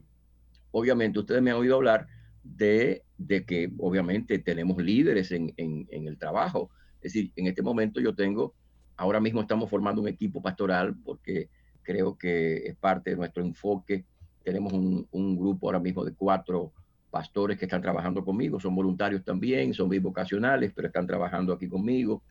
obviamente 0.72 1.20
ustedes 1.20 1.42
me 1.42 1.52
han 1.52 1.58
oído 1.58 1.76
hablar 1.76 2.08
de, 2.44 3.04
de 3.18 3.46
que 3.46 3.72
obviamente 3.78 4.40
tenemos 4.40 4.82
líderes 4.82 5.32
en, 5.32 5.54
en, 5.58 5.88
en, 5.92 6.08
el 6.08 6.18
trabajo. 6.18 6.70
Es 7.02 7.14
decir, 7.14 7.32
en 7.36 7.48
este 7.48 7.62
momento 7.62 8.00
yo 8.00 8.16
tengo, 8.16 8.54
ahora 8.96 9.20
mismo 9.20 9.42
estamos 9.42 9.70
formando 9.70 10.02
un 10.02 10.08
equipo 10.08 10.42
pastoral 10.42 10.96
porque 11.04 11.50
creo 11.84 12.18
que 12.18 12.68
es 12.68 12.76
parte 12.76 13.12
de 13.12 13.18
nuestro 13.18 13.44
enfoque. 13.44 14.06
Tenemos 14.44 14.74
un, 14.74 15.08
un 15.12 15.38
grupo 15.38 15.68
ahora 15.68 15.80
mismo 15.80 16.04
de 16.06 16.14
cuatro 16.14 16.74
pastores 17.18 17.58
que 17.58 17.66
están 17.66 17.82
trabajando 17.82 18.24
conmigo, 18.24 18.60
son 18.60 18.76
voluntarios 18.76 19.24
también, 19.26 19.74
son 19.74 19.90
bivocacionales, 19.90 20.72
pero 20.72 20.90
están 20.90 21.08
trabajando 21.08 21.52
aquí 21.52 21.68
conmigo. 21.68 22.22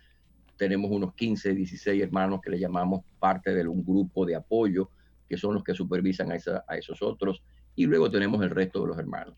Tenemos 0.56 0.92
unos 0.92 1.12
15, 1.14 1.54
16 1.56 2.04
hermanos 2.04 2.40
que 2.40 2.50
le 2.50 2.60
llamamos 2.60 3.04
parte 3.18 3.52
de 3.52 3.66
un 3.66 3.84
grupo 3.84 4.24
de 4.24 4.36
apoyo, 4.36 4.88
que 5.28 5.36
son 5.36 5.54
los 5.54 5.64
que 5.64 5.74
supervisan 5.74 6.30
a, 6.30 6.36
esa, 6.36 6.64
a 6.68 6.76
esos 6.76 7.02
otros. 7.02 7.42
Y 7.74 7.86
luego 7.86 8.08
tenemos 8.08 8.40
el 8.44 8.50
resto 8.50 8.82
de 8.82 8.86
los 8.86 8.96
hermanos 8.96 9.34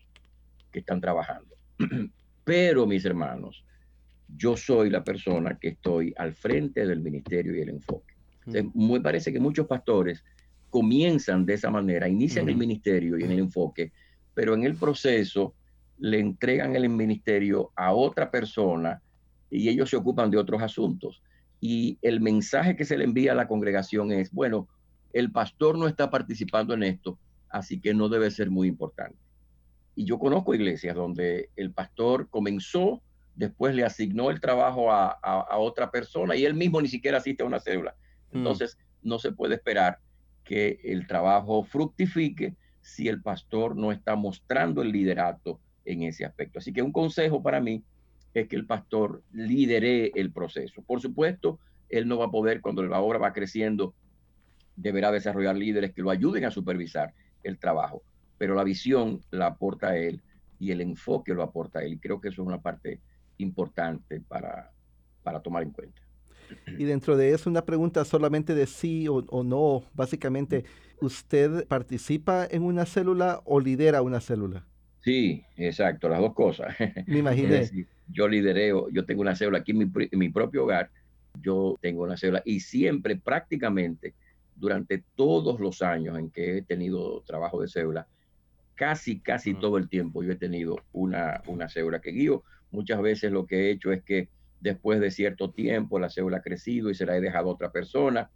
que 0.71 0.81
están 0.81 1.01
trabajando. 1.01 1.55
Pero, 2.43 2.85
mis 2.85 3.03
hermanos, 3.05 3.65
yo 4.27 4.55
soy 4.55 4.91
la 4.91 5.03
persona 5.03 5.57
que 5.57 5.69
estoy 5.69 6.13
al 6.15 6.35
frente 6.35 6.85
del 6.85 6.99
ministerio 7.01 7.55
y 7.55 7.61
el 7.61 7.69
enfoque. 7.69 8.13
Mm. 8.45 8.91
me 8.91 9.01
parece 9.01 9.33
que 9.33 9.39
muchos 9.39 9.65
pastores 9.65 10.23
comienzan 10.69 11.43
de 11.43 11.55
esa 11.55 11.71
manera, 11.71 12.07
inician 12.07 12.47
el 12.49 12.55
ministerio 12.55 13.17
y 13.17 13.23
en 13.23 13.31
el 13.31 13.39
enfoque, 13.39 13.91
pero 14.39 14.53
en 14.53 14.63
el 14.63 14.77
proceso 14.77 15.53
le 15.97 16.17
entregan 16.17 16.73
el 16.73 16.87
ministerio 16.87 17.73
a 17.75 17.91
otra 17.91 18.31
persona 18.31 19.01
y 19.49 19.67
ellos 19.67 19.89
se 19.89 19.97
ocupan 19.97 20.31
de 20.31 20.37
otros 20.37 20.61
asuntos. 20.61 21.21
Y 21.59 21.97
el 22.01 22.21
mensaje 22.21 22.77
que 22.77 22.85
se 22.85 22.97
le 22.97 23.03
envía 23.03 23.33
a 23.33 23.35
la 23.35 23.49
congregación 23.49 24.13
es, 24.13 24.31
bueno, 24.31 24.69
el 25.11 25.29
pastor 25.29 25.77
no 25.77 25.89
está 25.89 26.09
participando 26.09 26.73
en 26.73 26.83
esto, 26.83 27.19
así 27.49 27.81
que 27.81 27.93
no 27.93 28.07
debe 28.07 28.31
ser 28.31 28.49
muy 28.49 28.69
importante. 28.69 29.17
Y 29.93 30.05
yo 30.05 30.17
conozco 30.17 30.55
iglesias 30.55 30.95
donde 30.95 31.49
el 31.57 31.73
pastor 31.73 32.29
comenzó, 32.29 33.01
después 33.35 33.75
le 33.75 33.83
asignó 33.83 34.29
el 34.29 34.39
trabajo 34.39 34.89
a, 34.89 35.09
a, 35.21 35.57
otra 35.57 35.91
persona 35.91 36.33
y 36.37 36.45
él 36.45 36.53
mismo 36.53 36.81
ni 36.81 36.87
siquiera 36.87 37.17
asiste 37.17 37.43
a 37.43 37.45
una 37.45 37.59
célula. 37.59 37.93
Mm. 38.31 38.37
Entonces, 38.37 38.77
no 39.01 39.19
se 39.19 39.33
puede 39.33 39.55
esperar 39.55 39.99
que 40.45 40.79
el 40.85 41.07
trabajo 41.07 41.65
fructifique 41.65 42.55
si 42.89 43.07
el 43.07 43.21
pastor 43.21 43.75
no 43.75 43.91
está 43.91 44.15
mostrando 44.15 44.81
el 44.81 44.91
liderato 44.91 45.59
en 45.85 46.03
ese 46.03 46.25
aspecto. 46.25 46.59
Así 46.59 46.73
que 46.73 46.81
un 46.81 46.91
consejo 46.91 47.41
para 47.41 47.61
mí 47.61 47.83
es 48.33 48.47
que 48.47 48.55
el 48.55 48.65
pastor 48.65 49.23
lidere 49.31 50.11
el 50.15 50.31
proceso. 50.31 50.81
Por 50.81 51.01
supuesto, 51.01 51.59
él 51.89 52.07
no 52.07 52.17
va 52.17 52.25
a 52.25 52.31
poder, 52.31 52.61
cuando 52.61 52.83
la 52.83 52.99
obra 52.99 53.19
va 53.19 53.33
creciendo, 53.33 53.93
deberá 54.75 55.11
desarrollar 55.11 55.55
líderes 55.55 55.93
que 55.93 56.01
lo 56.01 56.09
ayuden 56.09 56.45
a 56.45 56.51
supervisar 56.51 57.13
el 57.43 57.57
trabajo, 57.57 58.03
pero 58.37 58.55
la 58.55 58.63
visión 58.63 59.21
la 59.31 59.47
aporta 59.47 59.97
él 59.97 60.21
y 60.59 60.71
el 60.71 60.81
enfoque 60.81 61.33
lo 61.33 61.43
aporta 61.43 61.83
él. 61.83 61.93
Y 61.93 61.97
creo 61.99 62.19
que 62.19 62.29
eso 62.29 62.41
es 62.41 62.47
una 62.47 62.61
parte 62.61 62.99
importante 63.37 64.21
para, 64.21 64.71
para 65.23 65.41
tomar 65.41 65.63
en 65.63 65.71
cuenta. 65.71 66.01
Y 66.77 66.83
dentro 66.85 67.15
de 67.15 67.33
eso, 67.33 67.49
una 67.49 67.65
pregunta 67.65 68.03
solamente 68.03 68.55
de 68.55 68.65
sí 68.65 69.07
o, 69.07 69.17
o 69.29 69.43
no. 69.43 69.83
Básicamente, 69.93 70.65
¿usted 71.01 71.67
participa 71.67 72.47
en 72.49 72.63
una 72.63 72.85
célula 72.85 73.41
o 73.45 73.59
lidera 73.59 74.01
una 74.01 74.19
célula? 74.19 74.65
Sí, 75.01 75.43
exacto, 75.55 76.09
las 76.09 76.19
dos 76.19 76.33
cosas. 76.33 76.75
Me 77.07 77.19
imaginé. 77.19 77.69
yo 78.07 78.27
lidereo, 78.27 78.89
yo 78.89 79.05
tengo 79.05 79.21
una 79.21 79.35
célula 79.35 79.59
aquí 79.59 79.71
en 79.71 79.77
mi, 79.77 79.91
en 79.95 80.19
mi, 80.19 80.29
propio 80.29 80.63
hogar, 80.63 80.89
yo 81.41 81.77
tengo 81.81 82.03
una 82.03 82.17
célula 82.17 82.41
y 82.45 82.59
siempre, 82.59 83.15
prácticamente, 83.15 84.13
durante 84.55 85.03
todos 85.15 85.59
los 85.59 85.81
años 85.81 86.17
en 86.17 86.29
que 86.29 86.57
he 86.57 86.61
tenido 86.61 87.21
trabajo 87.21 87.61
de 87.61 87.69
célula, 87.69 88.07
casi, 88.75 89.19
casi 89.19 89.53
todo 89.53 89.77
el 89.77 89.89
tiempo 89.89 90.23
yo 90.23 90.33
he 90.33 90.35
tenido 90.35 90.77
una, 90.91 91.41
una 91.47 91.69
célula 91.69 92.01
que 92.01 92.11
guío. 92.11 92.43
Muchas 92.71 93.01
veces 93.01 93.31
lo 93.31 93.45
que 93.45 93.67
he 93.67 93.71
hecho 93.71 93.91
es 93.91 94.03
que 94.03 94.27
después 94.59 94.99
de 94.99 95.11
cierto 95.11 95.51
tiempo 95.51 95.97
la 95.99 96.09
célula 96.09 96.37
ha 96.37 96.41
crecido 96.41 96.89
y 96.89 96.95
se 96.95 97.05
la 97.05 97.15
he 97.15 97.21
dejado 97.21 97.49
a 97.49 97.53
otra 97.53 97.71
persona 97.71 98.29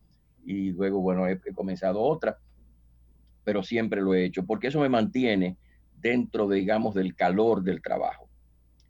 y 0.46 0.72
luego, 0.72 1.02
bueno, 1.02 1.28
he, 1.28 1.40
he 1.46 1.54
comenzado 1.54 2.02
otra 2.02 2.38
pero 3.44 3.64
siempre 3.64 4.02
lo 4.02 4.14
he 4.14 4.26
hecho, 4.26 4.46
porque 4.46 4.68
eso 4.68 4.80
me 4.80 4.90
mantiene 4.90 5.58
dentro, 6.00 6.50
digamos, 6.50 6.96
del 6.96 7.16
calor 7.16 7.64
del 7.64 7.82
trabajo. 7.82 8.28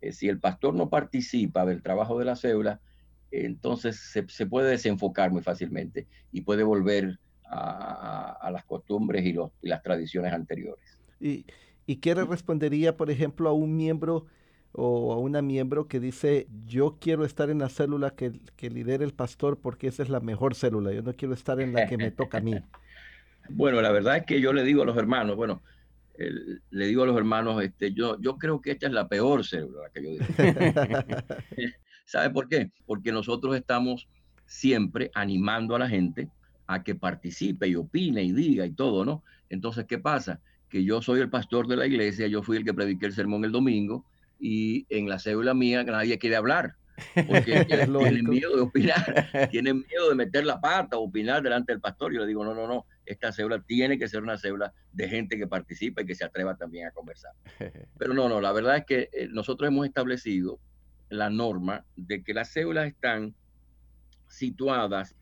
Eh, 0.02 0.12
si 0.12 0.28
el 0.28 0.40
pastor 0.40 0.74
no 0.74 0.90
participa 0.90 1.66
del 1.66 1.82
trabajo 1.82 2.20
de 2.20 2.26
la 2.26 2.36
célula, 2.36 2.80
entonces 3.32 4.00
se, 4.28 4.46
puede 4.46 4.70
desenfocar 4.70 5.32
muy 5.32 5.42
fácilmente 5.42 6.08
y 6.32 6.42
puede 6.42 6.64
volver 6.64 7.20
a, 7.46 8.50
las 8.52 8.66
costumbres 8.66 9.26
y, 9.26 9.34
los, 9.34 9.52
y, 9.62 9.68
las 9.68 9.82
tradiciones 9.84 10.34
anteriores. 10.34 11.00
¿Y, 11.20 11.46
¿Y 11.86 11.98
qué 11.98 12.16
le 12.16 12.26
respondería, 12.26 12.98
por 12.98 13.12
ejemplo, 13.12 13.50
a 13.50 13.54
un 13.54 13.76
miembro 13.76 14.26
o 14.72 15.14
a 15.14 15.18
una 15.18 15.42
miembro 15.42 15.88
que 15.88 16.00
dice, 16.00 16.48
yo 16.66 16.98
quiero 17.00 17.26
estar 17.26 17.50
en 17.50 17.60
la 17.60 17.70
célula 17.70 18.12
que, 18.12 18.34
que 18.56 18.70
lidere 18.70 19.06
el 19.06 19.14
pastor 19.14 19.60
porque 19.60 19.88
esa 19.88 20.02
es 20.02 20.10
la 20.10 20.20
mejor 20.20 20.56
célula, 20.56 20.92
yo 20.92 21.04
no 21.04 21.14
quiero 21.14 21.34
estar 21.34 21.62
en 21.62 21.74
la 21.74 21.88
que 21.88 21.98
me 21.98 22.12
toca 22.12 22.40
a 22.40 22.42
mí? 22.42 22.56
Bueno, 23.50 23.82
la 23.82 23.92
verdad 23.92 24.18
es 24.18 24.26
que 24.26 24.42
yo 24.42 24.54
le 24.54 24.64
digo 24.64 24.84
a 24.84 24.86
los 24.86 24.98
hermanos, 24.98 25.36
bueno, 25.36 25.62
le 26.70 26.88
digo 26.88 27.04
a 27.04 27.06
los 27.08 27.18
hermanos, 27.18 27.64
este, 27.64 27.94
yo, 27.94 28.20
yo 28.20 28.38
creo 28.38 28.62
que 28.62 28.72
esta 28.72 28.88
es 28.88 28.94
la 28.94 29.08
peor 29.08 29.46
célula 29.46 29.90
que 29.94 30.04
yo 30.04 30.10
digo. 30.10 30.26
¿Sabe 32.06 32.30
por 32.30 32.48
qué? 32.48 32.72
Porque 32.86 33.12
nosotros 33.12 33.56
estamos 33.56 34.08
siempre 34.46 35.10
animando 35.16 35.76
a 35.76 35.80
la 35.80 35.90
gente 35.90 36.30
a 36.68 36.84
que 36.84 36.96
participe 36.96 37.68
y 37.68 37.76
opine 37.76 38.24
y 38.24 38.32
diga 38.32 38.66
y 38.66 38.72
todo, 38.72 39.06
¿no? 39.06 39.24
Entonces, 39.50 39.86
¿qué 39.86 39.98
pasa? 39.98 40.40
Que 40.70 40.84
yo 40.84 41.02
soy 41.02 41.20
el 41.22 41.30
pastor 41.30 41.68
de 41.68 41.78
la 41.78 41.88
iglesia, 41.88 42.28
yo 42.28 42.44
fui 42.44 42.58
el 42.58 42.64
que 42.64 42.74
prediqué 42.74 43.08
el 43.08 43.14
sermón 43.14 43.46
el 43.46 43.52
domingo 43.52 44.06
y 44.40 44.86
en 44.90 45.10
la 45.10 45.20
célula 45.20 45.54
mía 45.54 45.84
nadie 45.84 46.18
quiere 46.18 46.36
hablar 46.36 46.76
porque 47.28 47.66
tienen 47.66 48.30
miedo 48.30 48.56
de 48.56 48.62
opinar, 48.62 49.30
tienen 49.52 49.86
miedo 49.88 50.10
de 50.10 50.16
meter 50.16 50.46
la 50.46 50.60
pata 50.60 50.98
o 50.98 51.04
opinar 51.04 51.42
delante 51.42 51.72
del 51.72 51.82
pastor. 51.82 52.14
Yo 52.14 52.22
le 52.22 52.28
digo, 52.28 52.44
no, 52.44 52.54
no, 52.54 52.68
no, 52.68 52.86
esta 53.06 53.32
célula 53.32 53.62
tiene 53.62 53.98
que 53.98 54.08
ser 54.08 54.22
una 54.22 54.38
célula 54.38 54.74
de 54.92 55.10
gente 55.10 55.38
que 55.38 55.48
participa 55.48 56.02
y 56.02 56.06
que 56.06 56.16
se 56.16 56.26
atreva 56.26 56.56
también 56.56 56.88
a 56.88 56.92
conversar. 56.92 57.34
Pero 57.98 58.14
no, 58.14 58.30
no, 58.30 58.42
la 58.42 58.52
verdad 58.52 58.78
es 58.78 58.86
que 58.86 59.10
eh, 59.12 59.28
nosotros 59.30 59.68
hemos 59.68 59.86
establecido 59.86 60.60
la 61.10 61.30
norma 61.30 61.86
de 61.96 62.24
que 62.24 62.34
las 62.34 62.50
células 62.50 62.88
están 62.88 63.36
situadas, 64.28 65.16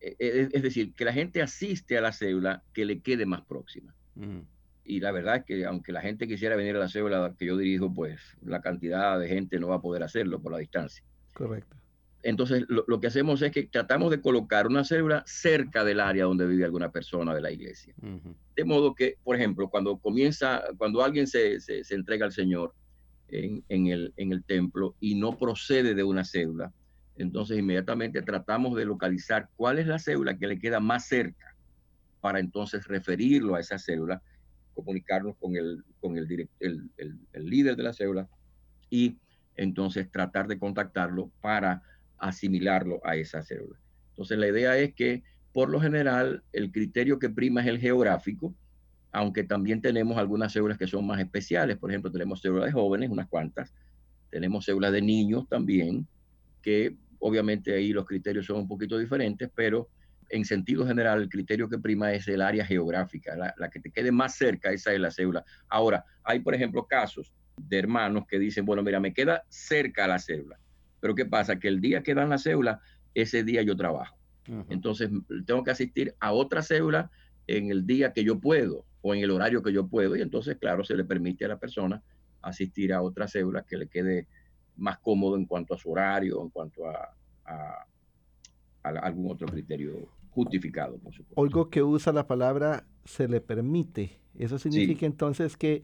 eh, 0.00 0.16
eh, 0.18 0.48
es 0.52 0.62
decir, 0.62 0.94
que 0.94 1.04
la 1.04 1.12
gente 1.12 1.42
asiste 1.42 1.98
a 1.98 2.00
la 2.00 2.12
célula 2.12 2.62
que 2.72 2.84
le 2.84 3.00
quede 3.00 3.26
más 3.26 3.42
próxima. 3.42 3.94
Y 4.86 5.00
la 5.00 5.10
verdad 5.10 5.36
es 5.36 5.44
que 5.44 5.64
aunque 5.64 5.92
la 5.92 6.00
gente 6.00 6.28
quisiera 6.28 6.56
venir 6.56 6.76
a 6.76 6.78
la 6.78 6.88
célula 6.88 7.34
que 7.38 7.46
yo 7.46 7.56
dirijo, 7.56 7.92
pues 7.92 8.20
la 8.42 8.60
cantidad 8.60 9.18
de 9.18 9.28
gente 9.28 9.58
no 9.58 9.68
va 9.68 9.76
a 9.76 9.80
poder 9.80 10.02
hacerlo 10.02 10.40
por 10.40 10.52
la 10.52 10.58
distancia. 10.58 11.04
Correcto. 11.34 11.76
Entonces, 12.22 12.64
lo, 12.68 13.00
que 13.00 13.06
hacemos 13.06 13.40
es 13.42 13.52
que 13.52 13.64
tratamos 13.64 14.10
de 14.10 14.20
colocar 14.20 14.66
una 14.66 14.84
célula 14.84 15.22
cerca 15.26 15.84
del 15.84 16.00
área 16.00 16.24
donde 16.24 16.46
vive 16.46 16.64
alguna 16.64 16.90
persona 16.90 17.32
de 17.32 17.40
la 17.40 17.52
iglesia. 17.52 17.94
De 18.56 18.64
modo 18.64 18.96
que, 18.96 19.16
por 19.22 19.36
ejemplo, 19.36 19.68
cuando 19.68 19.96
comienza, 19.98 20.64
cuando 20.76 21.04
alguien 21.04 21.28
se, 21.28 21.60
se, 21.60 21.82
entrega 21.94 22.26
al 22.26 22.32
Señor 22.32 22.74
en, 23.28 23.62
en, 23.68 23.86
el, 23.86 24.12
en 24.16 24.32
el 24.32 24.42
templo 24.42 24.96
y 24.98 25.14
no 25.14 25.38
procede 25.38 25.94
de 25.94 26.02
una 26.02 26.24
célula, 26.24 26.72
entonces 27.16 27.58
inmediatamente 27.58 28.22
tratamos 28.22 28.76
de 28.76 28.86
localizar 28.86 29.48
cuál 29.54 29.78
es 29.78 29.86
la 29.86 30.00
célula 30.00 30.36
que 30.36 30.48
le 30.48 30.58
queda 30.58 30.80
más 30.80 31.06
cerca 31.06 31.54
para 32.20 32.40
entonces 32.40 32.88
referirlo 32.88 33.54
a 33.54 33.60
esa 33.60 33.78
célula 33.78 34.20
comunicarnos 34.76 35.36
con 35.38 35.56
el, 35.56 35.82
con 36.00 36.18
el, 36.18 36.48
el, 36.60 36.90
el, 36.98 37.46
líder 37.46 37.76
de 37.76 37.82
la 37.82 37.94
célula 37.94 38.28
y 38.90 39.16
entonces 39.56 40.10
tratar 40.12 40.46
de 40.46 40.58
contactarlo 40.58 41.30
para 41.40 41.82
asimilarlo 42.18 43.00
a 43.02 43.16
esa 43.16 43.42
célula. 43.42 43.80
Entonces 44.10 44.38
la 44.38 44.48
idea 44.48 44.76
es 44.76 44.94
que 44.94 45.24
por 45.52 45.70
lo 45.70 45.80
general 45.80 46.42
el 46.52 46.70
criterio 46.70 47.18
que 47.18 47.30
prima 47.30 47.62
es 47.62 47.66
el 47.66 47.78
geográfico, 47.78 48.54
aunque 49.12 49.44
también 49.44 49.80
tenemos 49.80 50.18
algunas 50.18 50.52
células 50.52 50.76
que 50.76 50.86
son 50.86 51.06
más 51.06 51.18
especiales. 51.18 51.78
Por 51.78 51.90
ejemplo, 51.90 52.12
tenemos 52.12 52.42
células 52.42 52.66
de 52.66 52.72
jóvenes, 52.72 53.08
unas 53.08 53.28
cuantas. 53.28 53.72
Tenemos 54.30 54.66
células 54.66 54.92
de 54.92 55.00
niños 55.00 55.48
también, 55.48 56.06
que 56.60 56.94
obviamente 57.18 57.72
ahí 57.72 57.94
los 57.94 58.04
criterios 58.04 58.44
son 58.44 58.58
un 58.58 58.68
poquito 58.68 58.98
diferentes, 58.98 59.50
pero 59.54 59.88
en 60.28 60.44
sentido 60.44 60.86
general, 60.86 61.22
el 61.22 61.28
criterio 61.28 61.68
que 61.68 61.78
prima 61.78 62.12
es 62.12 62.26
el 62.28 62.42
área 62.42 62.64
geográfica, 62.64 63.36
la, 63.36 63.70
que 63.70 63.80
te 63.80 63.90
quede 63.90 64.10
más 64.12 64.34
cerca, 64.36 64.72
esa 64.72 64.92
es 64.92 65.00
la 65.00 65.10
célula. 65.10 65.44
Ahora, 65.68 66.04
hay, 66.24 66.40
por 66.40 66.54
ejemplo, 66.54 66.86
casos 66.86 67.32
de 67.56 67.78
hermanos 67.78 68.24
que 68.28 68.38
dicen, 68.38 68.64
bueno, 68.64 68.82
mira, 68.82 69.00
me 69.00 69.14
queda 69.14 69.44
cerca 69.48 70.06
la 70.06 70.18
célula, 70.18 70.58
pero 71.00 71.14
¿qué 71.14 71.24
pasa? 71.24 71.58
Que 71.58 71.68
el 71.68 71.80
día 71.80 72.02
que 72.02 72.14
dan 72.14 72.28
la 72.28 72.38
célula, 72.38 72.80
ese 73.14 73.44
día 73.44 73.62
yo 73.62 73.76
trabajo. 73.76 74.16
Entonces, 74.68 75.10
tengo 75.44 75.64
que 75.64 75.72
asistir 75.72 76.14
a 76.20 76.32
otra 76.32 76.62
célula 76.62 77.10
en 77.48 77.70
el 77.72 77.84
día 77.84 78.12
que 78.12 78.22
yo 78.22 78.38
puedo 78.38 78.84
o 79.02 79.12
en 79.12 79.20
el 79.20 79.32
horario 79.32 79.62
que 79.62 79.72
yo 79.72 79.88
puedo, 79.88 80.16
y 80.16 80.22
entonces, 80.22 80.56
claro, 80.56 80.84
se 80.84 80.96
le 80.96 81.04
permite 81.04 81.44
a 81.44 81.48
la 81.48 81.58
persona 81.58 82.02
asistir 82.42 82.92
a 82.92 83.02
otra 83.02 83.26
célula 83.26 83.62
que 83.62 83.76
le 83.76 83.88
quede 83.88 84.28
más 84.76 84.98
cómodo 84.98 85.36
en 85.36 85.46
cuanto 85.46 85.74
a 85.74 85.78
su 85.78 85.90
horario, 85.90 86.40
en 86.42 86.50
cuanto 86.50 86.86
a 86.86 87.14
algún 88.82 89.32
otro 89.32 89.48
criterio 89.48 90.08
justificado, 90.36 90.98
por 90.98 91.14
supuesto. 91.14 91.40
Oigo 91.40 91.70
que 91.70 91.82
usa 91.82 92.12
la 92.12 92.26
palabra 92.26 92.86
se 93.04 93.26
le 93.26 93.40
permite. 93.40 94.20
Eso 94.38 94.58
significa 94.58 95.06
entonces 95.06 95.56
que 95.56 95.82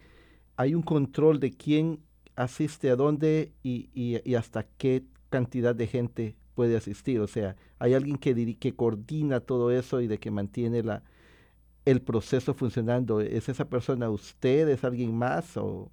hay 0.56 0.74
un 0.74 0.82
control 0.82 1.40
de 1.40 1.52
quién 1.52 2.00
asiste 2.36 2.90
a 2.90 2.96
dónde 2.96 3.52
y, 3.62 3.88
y, 3.94 4.34
hasta 4.34 4.64
qué 4.76 5.04
cantidad 5.30 5.74
de 5.74 5.86
gente 5.86 6.36
puede 6.54 6.76
asistir. 6.76 7.20
O 7.20 7.26
sea, 7.26 7.56
hay 7.78 7.94
alguien 7.94 8.18
que, 8.18 8.56
que 8.58 8.74
coordina 8.74 9.40
todo 9.40 9.70
eso 9.70 10.02
y 10.02 10.06
de 10.06 10.18
que 10.18 10.30
mantiene 10.30 10.82
la, 10.82 11.02
el 11.86 12.02
proceso 12.02 12.52
funcionando. 12.52 13.22
¿Es 13.22 13.48
esa 13.48 13.70
persona 13.70 14.10
usted? 14.10 14.68
¿Es 14.68 14.84
alguien 14.84 15.14
más? 15.16 15.56
¿O 15.56 15.90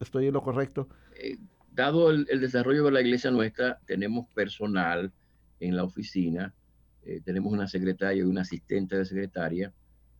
estoy 0.00 0.26
en 0.26 0.34
lo 0.34 0.42
correcto? 0.42 0.88
Eh, 1.16 1.38
dado 1.72 2.10
el, 2.10 2.26
desarrollo 2.26 2.84
de 2.84 2.92
la 2.92 3.00
iglesia 3.00 3.30
nuestra, 3.30 3.78
tenemos 3.86 4.28
personal 4.34 5.10
en 5.60 5.76
la 5.76 5.84
oficina, 5.84 6.52
eh, 7.04 7.20
tenemos 7.24 7.52
una 7.52 7.66
secretaria 7.66 8.22
y 8.22 8.26
una 8.26 8.42
asistente 8.42 8.96
de 8.96 9.04
secretaria, 9.04 9.72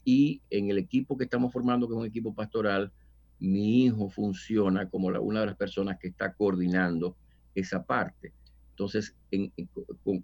y 0.04 0.42
en 0.50 0.70
el 0.70 0.78
equipo 0.78 1.16
que 1.16 1.24
estamos 1.24 1.52
formando, 1.52 1.86
que 1.86 1.94
es 1.94 2.00
un 2.00 2.06
equipo 2.06 2.34
pastoral, 2.34 2.92
mi 3.38 3.84
hijo 3.84 4.08
funciona 4.08 4.88
como 4.88 5.08
una 5.08 5.40
de 5.40 5.46
las 5.46 5.56
personas 5.56 5.98
que 5.98 6.08
está 6.08 6.32
coordinando 6.32 7.16
esa 7.54 7.84
parte. 7.84 8.32
Entonces, 8.70 9.14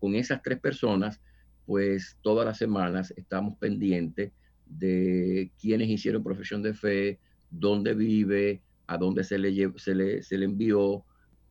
con, 0.01 0.15
esas 0.15 0.43
tres 0.43 0.59
personas, 0.61 1.21
pues 1.67 2.17
todas 2.23 2.47
las 2.47 2.59
semanas 2.59 3.13
estamos 3.17 3.57
pendientes 3.59 4.33
de 4.67 5.51
quiénes 5.61 5.89
hicieron 5.89 6.23
profesión 6.23 6.63
de 6.63 6.75
fe, 6.75 7.19
dónde 7.51 7.95
vive, 7.95 8.63
a 8.87 8.97
dónde 8.97 9.25
se 9.25 9.39
le, 9.39 9.73
se 9.79 9.95
le, 9.95 10.23
se 10.23 10.39
le 10.39 10.45
envió, 10.45 11.05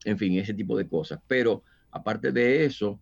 en 0.05 0.17
fin, 0.17 0.37
ese 0.37 0.53
tipo 0.53 0.77
de 0.77 0.87
cosas. 0.87 1.19
Pero 1.27 1.63
aparte 1.91 2.31
de 2.31 2.65
eso, 2.65 2.99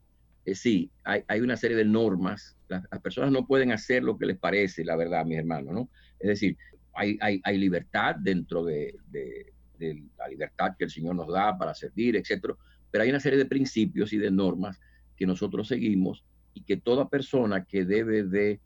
sí, 0.53 0.91
hay, 1.03 1.41
una 1.41 1.57
serie 1.57 1.77
de 1.77 1.85
normas. 1.85 2.55
Las, 2.67 2.83
personas 3.01 3.31
no 3.31 3.47
pueden 3.47 3.71
hacer 3.71 4.03
lo 4.03 4.17
que 4.17 4.25
les 4.25 4.37
parece, 4.37 4.83
la 4.83 4.95
verdad, 4.95 5.25
mis 5.25 5.39
hermanos, 5.39 5.73
¿no? 5.73 5.89
Es 6.19 6.27
decir, 6.27 6.57
hay, 6.93 7.17
hay, 7.19 7.57
libertad 7.57 8.15
dentro 8.15 8.63
de, 8.63 8.95
de, 9.09 9.53
de, 9.79 10.03
la 10.17 10.27
libertad 10.27 10.75
que 10.77 10.85
el 10.85 10.91
Señor 10.91 11.15
nos 11.15 11.27
da 11.27 11.57
para 11.57 11.73
servir, 11.73 12.15
etcétera. 12.15 12.55
Pero 12.91 13.03
hay 13.03 13.09
una 13.09 13.19
serie 13.19 13.39
de 13.39 13.45
principios 13.45 14.13
y 14.13 14.17
de 14.17 14.31
normas 14.31 14.79
que 15.17 15.25
nosotros 15.25 15.67
seguimos 15.67 16.23
y 16.53 16.61
que 16.61 16.77
toda 16.77 17.09
persona 17.09 17.65
que 17.65 17.83
debe 17.85 18.23
de, 18.23 18.59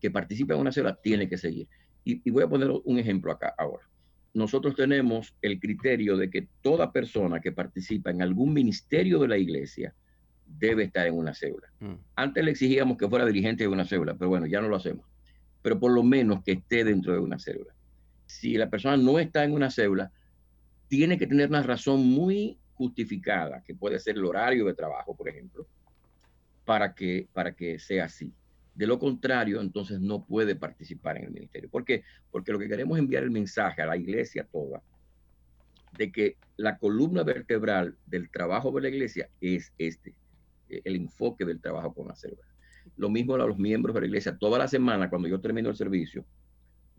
que 0.00 0.10
participa 0.10 0.54
en 0.54 0.60
una 0.60 0.72
célula 0.72 0.96
tiene 0.96 1.28
que 1.28 1.36
seguir. 1.36 1.68
Y, 2.04 2.22
y 2.24 2.30
voy 2.30 2.44
a 2.44 2.48
poner 2.48 2.70
un 2.70 2.98
ejemplo 2.98 3.30
acá 3.30 3.54
ahora 3.58 3.88
nosotros 4.34 4.74
tenemos 4.76 5.34
el 5.42 5.58
criterio 5.58 6.16
de 6.16 6.30
que 6.30 6.48
toda 6.62 6.92
persona 6.92 7.40
que 7.40 7.52
participa 7.52 8.10
en 8.10 8.22
algún 8.22 8.52
ministerio 8.52 9.18
de 9.18 9.28
la 9.28 9.38
iglesia 9.38 9.94
debe 10.48 10.84
estar 10.84 11.06
en 11.06 11.14
una 11.14 11.34
célula. 11.34 11.68
Mm. 11.80 11.94
Antes 12.16 12.44
le 12.44 12.50
exigíamos 12.50 12.96
que 12.96 13.08
fuera 13.08 13.26
dirigente 13.26 13.64
de 13.64 13.68
una 13.68 13.84
célula, 13.84 14.14
pero 14.14 14.28
bueno, 14.28 14.46
ya 14.46 14.60
no 14.60 14.68
lo 14.68 14.76
hacemos. 14.76 15.06
Pero 15.62 15.78
por 15.78 15.92
lo 15.92 16.02
menos 16.02 16.42
que 16.42 16.52
esté 16.52 16.84
dentro 16.84 17.12
de 17.12 17.18
una 17.18 17.38
célula. 17.38 17.74
Si 18.26 18.56
la 18.56 18.68
persona 18.68 18.96
no 18.96 19.18
está 19.18 19.44
en 19.44 19.52
una 19.52 19.70
célula, 19.70 20.10
tiene 20.88 21.18
que 21.18 21.26
tener 21.26 21.48
una 21.48 21.62
razón 21.62 22.06
muy 22.06 22.58
justificada, 22.74 23.62
que 23.62 23.74
puede 23.74 23.98
ser 23.98 24.16
el 24.16 24.24
horario 24.24 24.64
de 24.64 24.74
trabajo, 24.74 25.16
por 25.16 25.28
ejemplo, 25.28 25.66
para 26.64 26.94
que, 26.94 27.28
para 27.32 27.52
que 27.52 27.78
sea 27.78 28.04
así. 28.04 28.32
De 28.74 28.86
lo 28.86 28.98
contrario, 28.98 29.60
entonces 29.60 30.00
no 30.00 30.24
puede 30.24 30.54
participar 30.54 31.16
en 31.16 31.24
el 31.24 31.30
ministerio. 31.32 31.68
¿Por 31.68 31.84
qué? 31.84 32.04
Porque 32.30 32.52
lo 32.52 32.58
que 32.58 32.68
queremos 32.68 32.96
es 32.96 33.02
enviar 33.02 33.24
el 33.24 33.30
mensaje 33.30 33.82
a 33.82 33.86
la 33.86 33.96
iglesia 33.96 34.46
toda 34.50 34.80
de 35.96 36.12
que 36.12 36.36
la 36.56 36.78
columna 36.78 37.22
vertebral 37.22 37.96
del 38.06 38.30
trabajo 38.30 38.70
de 38.72 38.82
la 38.82 38.88
iglesia 38.88 39.28
es 39.40 39.72
este, 39.78 40.14
el 40.68 40.96
enfoque 40.96 41.44
del 41.44 41.60
trabajo 41.60 41.92
con 41.92 42.08
la 42.08 42.16
célula. 42.16 42.42
Lo 42.96 43.10
mismo 43.10 43.34
a 43.34 43.38
los 43.38 43.58
miembros 43.58 43.94
de 43.94 44.00
la 44.00 44.06
iglesia. 44.06 44.36
Toda 44.38 44.58
la 44.58 44.68
semana, 44.68 45.10
cuando 45.10 45.28
yo 45.28 45.40
termino 45.40 45.68
el 45.68 45.76
servicio, 45.76 46.24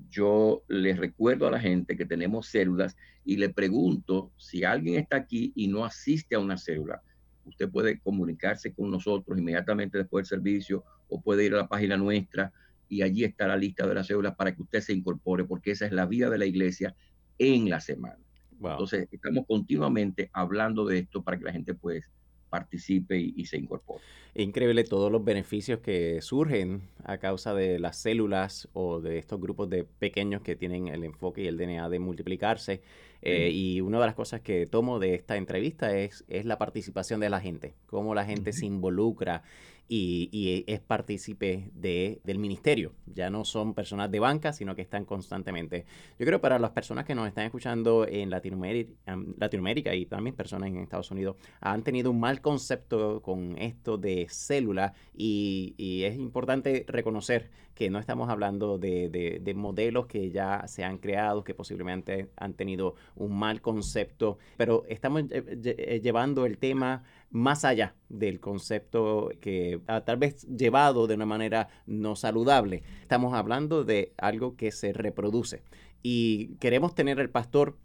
yo 0.09 0.63
les 0.67 0.97
recuerdo 0.97 1.47
a 1.47 1.51
la 1.51 1.59
gente 1.59 1.97
que 1.97 2.05
tenemos 2.05 2.47
células 2.47 2.95
y 3.25 3.37
le 3.37 3.49
pregunto 3.49 4.31
si 4.37 4.63
alguien 4.63 4.95
está 4.95 5.17
aquí 5.17 5.51
y 5.55 5.67
no 5.67 5.83
asiste 5.83 6.35
a 6.35 6.39
una 6.39 6.57
célula, 6.57 7.01
usted 7.45 7.69
puede 7.69 7.99
comunicarse 7.99 8.73
con 8.73 8.89
nosotros 8.91 9.37
inmediatamente 9.37 9.97
después 9.97 10.29
del 10.29 10.39
servicio 10.39 10.83
o 11.09 11.21
puede 11.21 11.45
ir 11.45 11.53
a 11.53 11.57
la 11.57 11.67
página 11.67 11.97
nuestra 11.97 12.53
y 12.87 13.01
allí 13.01 13.23
está 13.23 13.47
la 13.47 13.57
lista 13.57 13.85
de 13.85 13.93
las 13.93 14.07
células 14.07 14.35
para 14.35 14.55
que 14.55 14.61
usted 14.61 14.81
se 14.81 14.93
incorpore, 14.93 15.43
porque 15.45 15.71
esa 15.71 15.85
es 15.85 15.91
la 15.91 16.05
vida 16.05 16.29
de 16.29 16.37
la 16.37 16.45
iglesia 16.45 16.95
en 17.37 17.69
la 17.69 17.79
semana. 17.79 18.17
Entonces, 18.61 19.07
estamos 19.11 19.45
continuamente 19.47 20.29
hablando 20.33 20.85
de 20.85 20.99
esto 20.99 21.23
para 21.23 21.37
que 21.37 21.45
la 21.45 21.53
gente 21.53 21.73
pues 21.73 22.09
participe 22.49 23.17
y, 23.19 23.45
se 23.45 23.57
incorpore. 23.57 24.03
increíble 24.35 24.83
todos 24.83 25.11
los 25.11 25.23
beneficios 25.23 25.79
que 25.79 26.21
surgen 26.21 26.81
a 27.03 27.17
causa 27.17 27.53
de 27.53 27.79
las 27.79 27.97
células 27.97 28.67
o 28.73 28.99
de 28.99 29.17
estos 29.17 29.39
grupos 29.39 29.69
de 29.69 29.83
pequeños 29.83 30.41
que 30.41 30.55
tienen 30.55 30.87
el 30.87 31.03
enfoque 31.03 31.43
y 31.43 31.47
el 31.47 31.57
DNA 31.57 31.89
de 31.89 31.99
multiplicarse. 31.99 32.81
Eh, 33.21 33.49
y 33.51 33.81
una 33.81 33.99
de 33.99 34.05
las 34.05 34.15
cosas 34.15 34.39
que 34.39 34.65
tomo 34.65 34.97
de 34.97 35.13
esta 35.13 35.35
entrevista 35.35 35.95
es, 35.97 36.23
es 36.29 36.45
la 36.45 36.57
participación 36.57 37.19
de 37.19 37.29
la 37.29 37.41
gente, 37.41 37.73
cómo 37.85 38.15
la 38.15 38.25
gente 38.25 38.53
se 38.53 38.65
involucra 38.65 39.43
y, 39.89 40.63
es 40.67 40.79
partícipe 40.79 41.71
de, 41.73 42.21
del 42.23 42.37
ministerio. 42.37 42.93
Ya 43.07 43.29
no 43.29 43.43
son 43.43 43.73
personas 43.73 44.11
de 44.11 44.19
banca, 44.19 44.53
sino 44.53 44.75
que 44.75 44.83
están 44.83 45.03
constantemente. 45.03 45.85
Yo 46.19 46.25
creo 46.25 46.39
para 46.39 46.59
las 46.59 46.71
personas 46.71 47.05
que 47.05 47.15
nos 47.15 47.27
están 47.27 47.45
escuchando 47.45 48.07
en 48.07 48.29
Latinoamérica, 48.29 49.95
y 49.95 50.05
también 50.05 50.35
personas 50.35 50.69
en 50.69 50.77
Estados 50.77 51.09
Unidos, 51.11 51.35
han 51.59 51.83
tenido 51.83 52.11
un 52.11 52.19
mal 52.19 52.39
concepto 52.41 53.21
con 53.21 53.57
esto 53.57 53.97
de 53.97 54.27
célula 54.29 54.93
y 55.13 56.03
es 56.03 56.15
importante 56.17 56.85
reconocer 56.87 57.49
que 57.79 57.89
no 57.89 57.97
estamos 57.97 58.27
hablando 58.27 58.77
de, 58.77 59.07
de, 59.41 59.53
modelos 59.53 60.05
que 60.05 60.31
ya 60.31 60.67
se 60.67 60.83
han 60.83 60.97
creado, 60.97 61.45
que 61.45 61.53
posiblemente 61.53 62.29
han 62.35 62.53
tenido 62.53 62.95
un 63.15 63.39
mal 63.39 63.61
concepto, 63.61 64.37
pero 64.57 64.83
estamos 64.89 65.23
eh, 65.29 66.01
llevando 66.03 66.45
el 66.45 66.57
tema 66.57 67.03
más 67.31 67.63
allá 67.63 67.95
del 68.09 68.41
concepto 68.41 69.31
que 69.39 69.79
tal 70.05 70.17
vez 70.17 70.45
llevado 70.49 71.07
de 71.07 71.15
una 71.15 71.25
manera 71.25 71.69
no 71.85 72.17
saludable. 72.17 72.83
Estamos 73.01 73.33
hablando 73.33 73.85
de 73.85 74.11
algo 74.17 74.57
que 74.57 74.73
se 74.73 74.91
reproduce 74.91 75.63
y 76.03 76.55
queremos 76.55 76.95
tener 76.95 77.21
al 77.21 77.29
pastor 77.29 77.77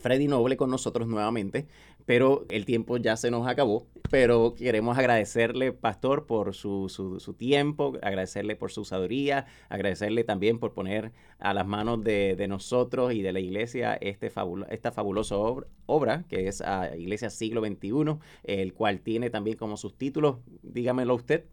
Freddy 0.00 0.28
Noble 0.28 0.56
con 0.56 0.70
nosotros 0.70 1.06
nuevamente, 1.08 1.68
pero 2.06 2.44
el 2.48 2.64
tiempo 2.64 2.96
ya 2.96 3.16
se 3.16 3.30
nos 3.30 3.46
acabó. 3.46 3.86
Pero 4.10 4.54
queremos 4.54 4.98
agradecerle, 4.98 5.72
Pastor, 5.72 6.26
por 6.26 6.54
su, 6.54 6.88
su, 6.88 7.34
tiempo, 7.34 7.96
agradecerle 8.02 8.56
por 8.56 8.72
su 8.72 8.84
sabiduría, 8.84 9.46
agradecerle 9.68 10.24
también 10.24 10.58
por 10.58 10.74
poner 10.74 11.12
a 11.38 11.54
las 11.54 11.66
manos 11.66 12.02
de, 12.02 12.34
de 12.36 12.48
nosotros 12.48 13.12
y 13.12 13.22
de 13.22 13.32
la 13.32 13.40
iglesia 13.40 13.94
este 13.94 14.32
esta 14.70 14.92
fabulosa 14.92 15.36
obra, 15.36 15.66
obra, 15.86 16.24
que 16.28 16.48
es 16.48 16.60
a 16.60 16.96
Iglesia 16.96 17.30
Siglo 17.30 17.64
XXI, 17.64 18.18
el 18.44 18.74
cual 18.74 19.00
tiene 19.00 19.30
también 19.30 19.56
como 19.56 19.76
sus 19.76 19.96
títulos, 19.96 20.38
dígamelo 20.62 21.14
usted, 21.14 21.44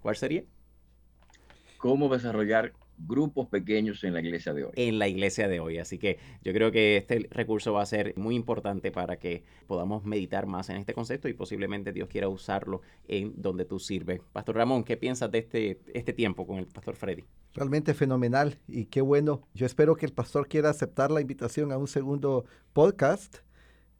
¿cuál 0.00 0.16
sería? 0.16 0.44
¿Cómo 1.78 2.08
desarrollar 2.08 2.72
grupos 3.06 3.48
pequeños 3.48 4.02
en 4.04 4.14
la 4.14 4.20
iglesia 4.20 4.52
de 4.52 4.64
hoy. 4.64 4.72
En 4.76 4.98
la 4.98 5.08
iglesia 5.08 5.48
de 5.48 5.60
hoy. 5.60 5.78
Así 5.78 5.98
que 5.98 6.18
yo 6.42 6.52
creo 6.52 6.70
que 6.70 6.96
este 6.96 7.26
recurso 7.30 7.72
va 7.72 7.82
a 7.82 7.86
ser 7.86 8.14
muy 8.16 8.34
importante 8.34 8.90
para 8.92 9.16
que 9.18 9.44
podamos 9.66 10.04
meditar 10.04 10.46
más 10.46 10.70
en 10.70 10.76
este 10.76 10.94
concepto 10.94 11.28
y 11.28 11.34
posiblemente 11.34 11.92
Dios 11.92 12.08
quiera 12.08 12.28
usarlo 12.28 12.82
en 13.08 13.32
donde 13.36 13.64
tú 13.64 13.78
sirves. 13.78 14.20
Pastor 14.32 14.56
Ramón, 14.56 14.84
¿qué 14.84 14.96
piensas 14.96 15.30
de 15.30 15.38
este, 15.38 15.80
este 15.94 16.12
tiempo 16.12 16.46
con 16.46 16.58
el 16.58 16.66
Pastor 16.66 16.96
Freddy? 16.96 17.24
Realmente 17.54 17.94
fenomenal 17.94 18.58
y 18.68 18.86
qué 18.86 19.00
bueno. 19.00 19.42
Yo 19.54 19.66
espero 19.66 19.96
que 19.96 20.06
el 20.06 20.12
pastor 20.12 20.48
quiera 20.48 20.70
aceptar 20.70 21.10
la 21.10 21.20
invitación 21.20 21.72
a 21.72 21.78
un 21.78 21.88
segundo 21.88 22.44
podcast. 22.72 23.38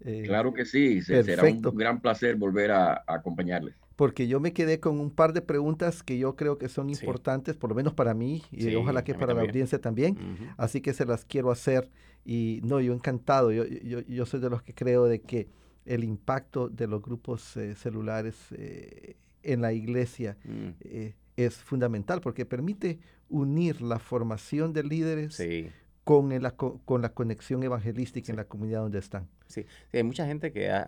Eh, 0.03 0.23
claro 0.27 0.55
que 0.55 0.65
sí, 0.65 1.03
será 1.03 1.43
un 1.43 1.61
gran 1.77 2.01
placer 2.01 2.37
volver 2.37 2.71
a, 2.71 2.93
a 2.95 3.15
acompañarles 3.15 3.80
porque 4.01 4.27
yo 4.27 4.41
me 4.41 4.55
quedé 4.55 4.81
con 4.81 4.99
un 4.99 5.11
par 5.11 5.35
de 5.35 5.43
preguntas 5.43 6.03
que 6.03 6.17
yo 6.17 6.35
creo 6.35 6.57
que 6.57 6.71
son 6.71 6.89
importantes, 6.89 7.55
por 7.55 7.69
lo 7.69 7.77
menos 7.77 7.93
para 7.93 8.15
mí, 8.15 8.43
y 8.51 8.75
ojalá 8.75 9.05
que 9.05 9.15
para 9.15 9.35
la 9.35 9.43
audiencia 9.43 9.79
también. 9.79 10.17
Así 10.57 10.81
que 10.81 10.95
se 10.95 11.05
las 11.05 11.27
quiero 11.27 11.51
hacer. 11.51 11.91
Y 12.25 12.61
no, 12.65 12.81
yo 12.81 12.95
encantado. 12.95 13.53
Yo, 13.53 13.67
yo, 13.67 14.01
yo, 14.01 14.25
soy 14.25 14.41
de 14.41 14.49
los 14.49 14.63
que 14.63 14.73
creo 14.73 15.05
de 15.05 15.21
que 15.21 15.48
el 15.85 16.03
impacto 16.03 16.71
de 16.71 16.87
los 16.87 17.03
grupos 17.03 17.59
eh, 17.59 17.75
celulares 17.75 18.37
eh, 18.53 19.17
en 19.42 19.61
la 19.61 19.75
iglesia 19.75 20.38
mm. 20.46 20.69
eh, 20.81 21.15
es 21.37 21.57
fundamental 21.57 22.23
porque 22.23 22.46
permite 22.46 23.01
unir 23.29 23.83
la 23.83 23.98
formación 23.98 24.73
de 24.73 24.83
líderes 24.83 25.38
con, 26.05 26.33
el, 26.33 26.51
con, 26.55 27.03
la 27.03 27.13
conexión 27.13 27.63
evangelística 27.63 28.33
en 28.33 28.37
la 28.37 28.44
comunidad 28.46 28.81
donde 28.81 28.98
están. 28.98 29.29
Sí, 29.46 29.67
hay 29.92 30.05
mucha 30.05 30.25
gente 30.25 30.53
que 30.53 30.71
ha, 30.71 30.87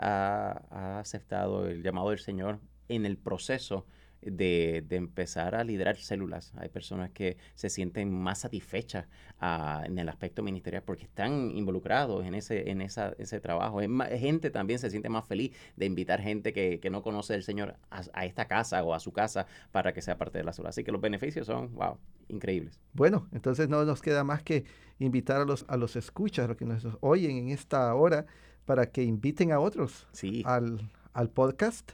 ha, 0.70 0.98
aceptado 1.00 1.68
el 1.68 1.82
llamado 1.82 2.08
del 2.08 2.18
Señor 2.18 2.58
en 2.88 3.06
el 3.06 3.16
proceso 3.16 3.86
de, 4.22 4.84
empezar 4.90 5.54
a 5.54 5.64
liderar 5.64 5.96
células. 5.96 6.52
Hay 6.56 6.68
personas 6.68 7.10
que 7.10 7.36
se 7.54 7.70
sienten 7.70 8.12
más 8.12 8.40
satisfechas 8.40 9.06
ah, 9.40 9.82
en 9.84 9.98
el 9.98 10.08
aspecto 10.08 10.42
ministerial 10.42 10.82
porque 10.84 11.04
están 11.04 11.50
involucrados 11.56 12.24
en 12.24 12.34
ese, 12.34 12.70
en 12.70 12.80
esa, 12.82 13.14
ese 13.18 13.40
trabajo. 13.40 13.80
Es 13.80 14.20
gente 14.20 14.50
también 14.50 14.78
se 14.78 14.90
siente 14.90 15.08
más 15.08 15.26
feliz 15.26 15.52
de 15.76 15.86
invitar 15.86 16.20
gente 16.20 16.52
que, 16.52 16.80
no 16.92 17.02
conoce 17.02 17.32
al 17.32 17.42
Señor 17.42 17.76
a, 17.90 18.26
esta 18.26 18.46
casa 18.46 18.84
o 18.84 18.92
a 18.92 19.00
su 19.00 19.12
casa 19.12 19.46
para 19.70 19.94
que 19.94 20.02
sea 20.02 20.18
parte 20.18 20.38
de 20.38 20.44
la 20.44 20.52
célula. 20.52 20.68
Así 20.70 20.84
que 20.84 20.92
los 20.92 21.00
beneficios 21.00 21.46
son, 21.46 21.74
wow, 21.74 21.96
increíbles. 22.28 22.78
Bueno, 22.92 23.28
entonces 23.32 23.70
no 23.70 23.82
nos 23.86 24.02
queda 24.02 24.22
más 24.24 24.42
que 24.42 24.64
invitar 24.98 25.40
a 25.40 25.44
los, 25.46 25.64
a 25.68 25.78
los 25.78 25.96
escuchas, 25.96 26.44
a 26.44 26.48
los 26.48 26.58
que 26.58 26.66
nos 26.66 26.86
oyen 27.00 27.38
en 27.38 27.48
esta 27.48 27.94
hora, 27.94 28.26
para 28.66 28.90
que 28.90 29.02
inviten 29.02 29.52
a 29.52 29.58
otros 29.58 30.06
al, 30.44 30.90
al 31.14 31.30
podcast 31.30 31.92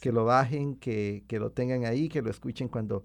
que 0.00 0.12
lo 0.12 0.24
bajen, 0.24 0.76
que, 0.76 1.24
lo 1.30 1.50
tengan 1.50 1.84
ahí, 1.84 2.08
que 2.08 2.22
lo 2.22 2.30
escuchen 2.30 2.68
cuando 2.68 3.04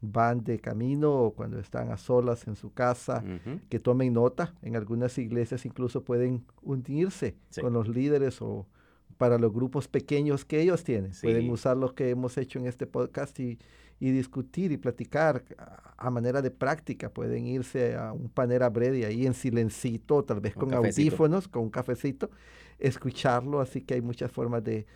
van 0.00 0.44
de 0.44 0.60
camino 0.60 1.12
o 1.12 1.34
cuando 1.34 1.58
están 1.58 1.90
a 1.90 1.96
solas 1.96 2.46
en 2.46 2.54
su 2.54 2.72
casa, 2.72 3.24
que 3.68 3.80
tomen 3.80 4.12
nota. 4.12 4.54
En 4.62 4.76
algunas 4.76 5.18
iglesias 5.18 5.66
incluso 5.66 6.04
pueden 6.04 6.44
unirse 6.62 7.36
con 7.60 7.72
los 7.72 7.88
líderes 7.88 8.40
o 8.40 8.66
para 9.16 9.36
los 9.36 9.52
grupos 9.52 9.88
pequeños 9.88 10.44
que 10.44 10.60
ellos 10.60 10.84
tienen. 10.84 11.10
Pueden 11.20 11.50
usar 11.50 11.76
lo 11.76 11.94
que 11.94 12.10
hemos 12.10 12.38
hecho 12.38 12.60
en 12.60 12.66
este 12.66 12.86
podcast 12.86 13.38
y, 13.40 13.58
discutir 13.98 14.70
y 14.70 14.76
platicar 14.76 15.42
a, 15.96 16.08
manera 16.10 16.40
de 16.40 16.52
práctica. 16.52 17.10
Pueden 17.10 17.48
irse 17.48 17.96
a 17.96 18.12
un 18.12 18.28
panera 18.28 18.70
breve 18.70 19.04
ahí 19.04 19.26
en 19.26 19.34
silencito, 19.34 20.22
tal 20.22 20.40
vez 20.40 20.54
con 20.54 20.72
audífonos, 20.72 21.48
con 21.48 21.64
un 21.64 21.70
cafecito, 21.70 22.30
escucharlo. 22.78 23.60
Así 23.60 23.80
que 23.80 23.94
hay 23.94 24.00
muchas 24.00 24.30
formas 24.30 24.62
de 24.62 24.86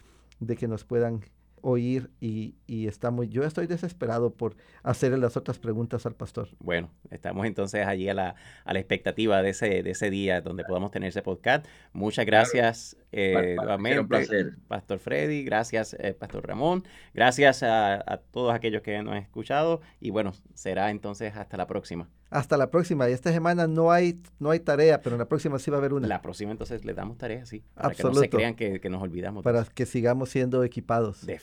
de 0.47 0.57
que 0.57 0.69
nos 0.69 0.85
puedan 0.85 1.21
oír 1.63 2.11
y, 2.21 2.55
y 2.67 2.87
estamos, 2.89 3.29
yo 3.29 3.45
estoy 3.45 3.67
desesperado 3.67 4.35
por 4.35 4.57
hacerle 4.83 5.19
las 5.19 5.37
otras 5.37 5.59
preguntas 5.59 6.05
al 6.05 6.15
pastor. 6.15 6.49
Bueno, 6.59 6.91
estamos 7.11 7.47
entonces 7.47 7.87
allí 7.87 8.09
a 8.09 8.15
la, 8.15 8.35
a 8.65 8.73
la 8.73 8.79
expectativa 8.79 9.43
de 9.43 9.51
ese, 9.51 9.83
de 9.83 9.91
ese 9.91 10.11
día 10.11 10.41
donde 10.41 10.65
podamos 10.65 10.91
tener 10.91 11.09
ese 11.09 11.23
podcast. 11.23 11.67
Muchas 11.93 12.27
gracias 12.27 12.97
eh, 13.13 13.55
nuevamente, 13.57 14.53
Pastor 14.69 14.99
Freddy, 14.99 15.45
gracias 15.45 15.95
eh, 15.99 16.15
Pastor 16.15 16.47
Ramón, 16.47 16.85
gracias 17.15 17.63
a, 17.63 17.95
a 17.95 18.19
todos 18.19 18.53
aquellos 18.55 18.83
que 18.83 19.03
nos 19.03 19.15
han 19.15 19.23
escuchado 19.23 19.81
y 20.01 20.11
bueno, 20.11 20.33
será 20.55 20.91
entonces 20.91 21.35
hasta 21.37 21.57
la 21.57 21.67
próxima. 21.67 22.09
Hasta 22.33 22.57
la 22.57 22.71
próxima. 22.71 23.11
Y 23.11 23.13
esta 23.13 23.31
semana 23.31 23.67
no 23.67 23.93
hay, 23.93 24.19
no 24.39 24.51
hay 24.51 24.61
tarea, 24.61 25.03
pero 25.03 25.17
en 25.17 25.19
la 25.19 25.29
próxima 25.29 25.59
sí 25.59 25.71
va 25.71 25.77
a 25.77 25.81
haber 25.81 25.93
una. 25.93 26.09
La 26.09 26.23
próxima 26.23 26.51
entonces 26.51 26.83
le 26.83 26.95
damos 26.95 27.19
tarea, 27.19 27.45
sí. 27.45 27.63
Para 27.75 27.95
que 27.95 28.03
no 28.03 28.15
se 28.15 28.31
crean 28.31 28.55
que, 28.55 28.81
que 28.81 28.89
nos 28.89 29.03
olvidamos. 29.03 29.45
Para 29.45 29.65
que 29.65 29.85
sigamos 29.85 30.31
siendo 30.31 30.65
equipados. 30.65 31.27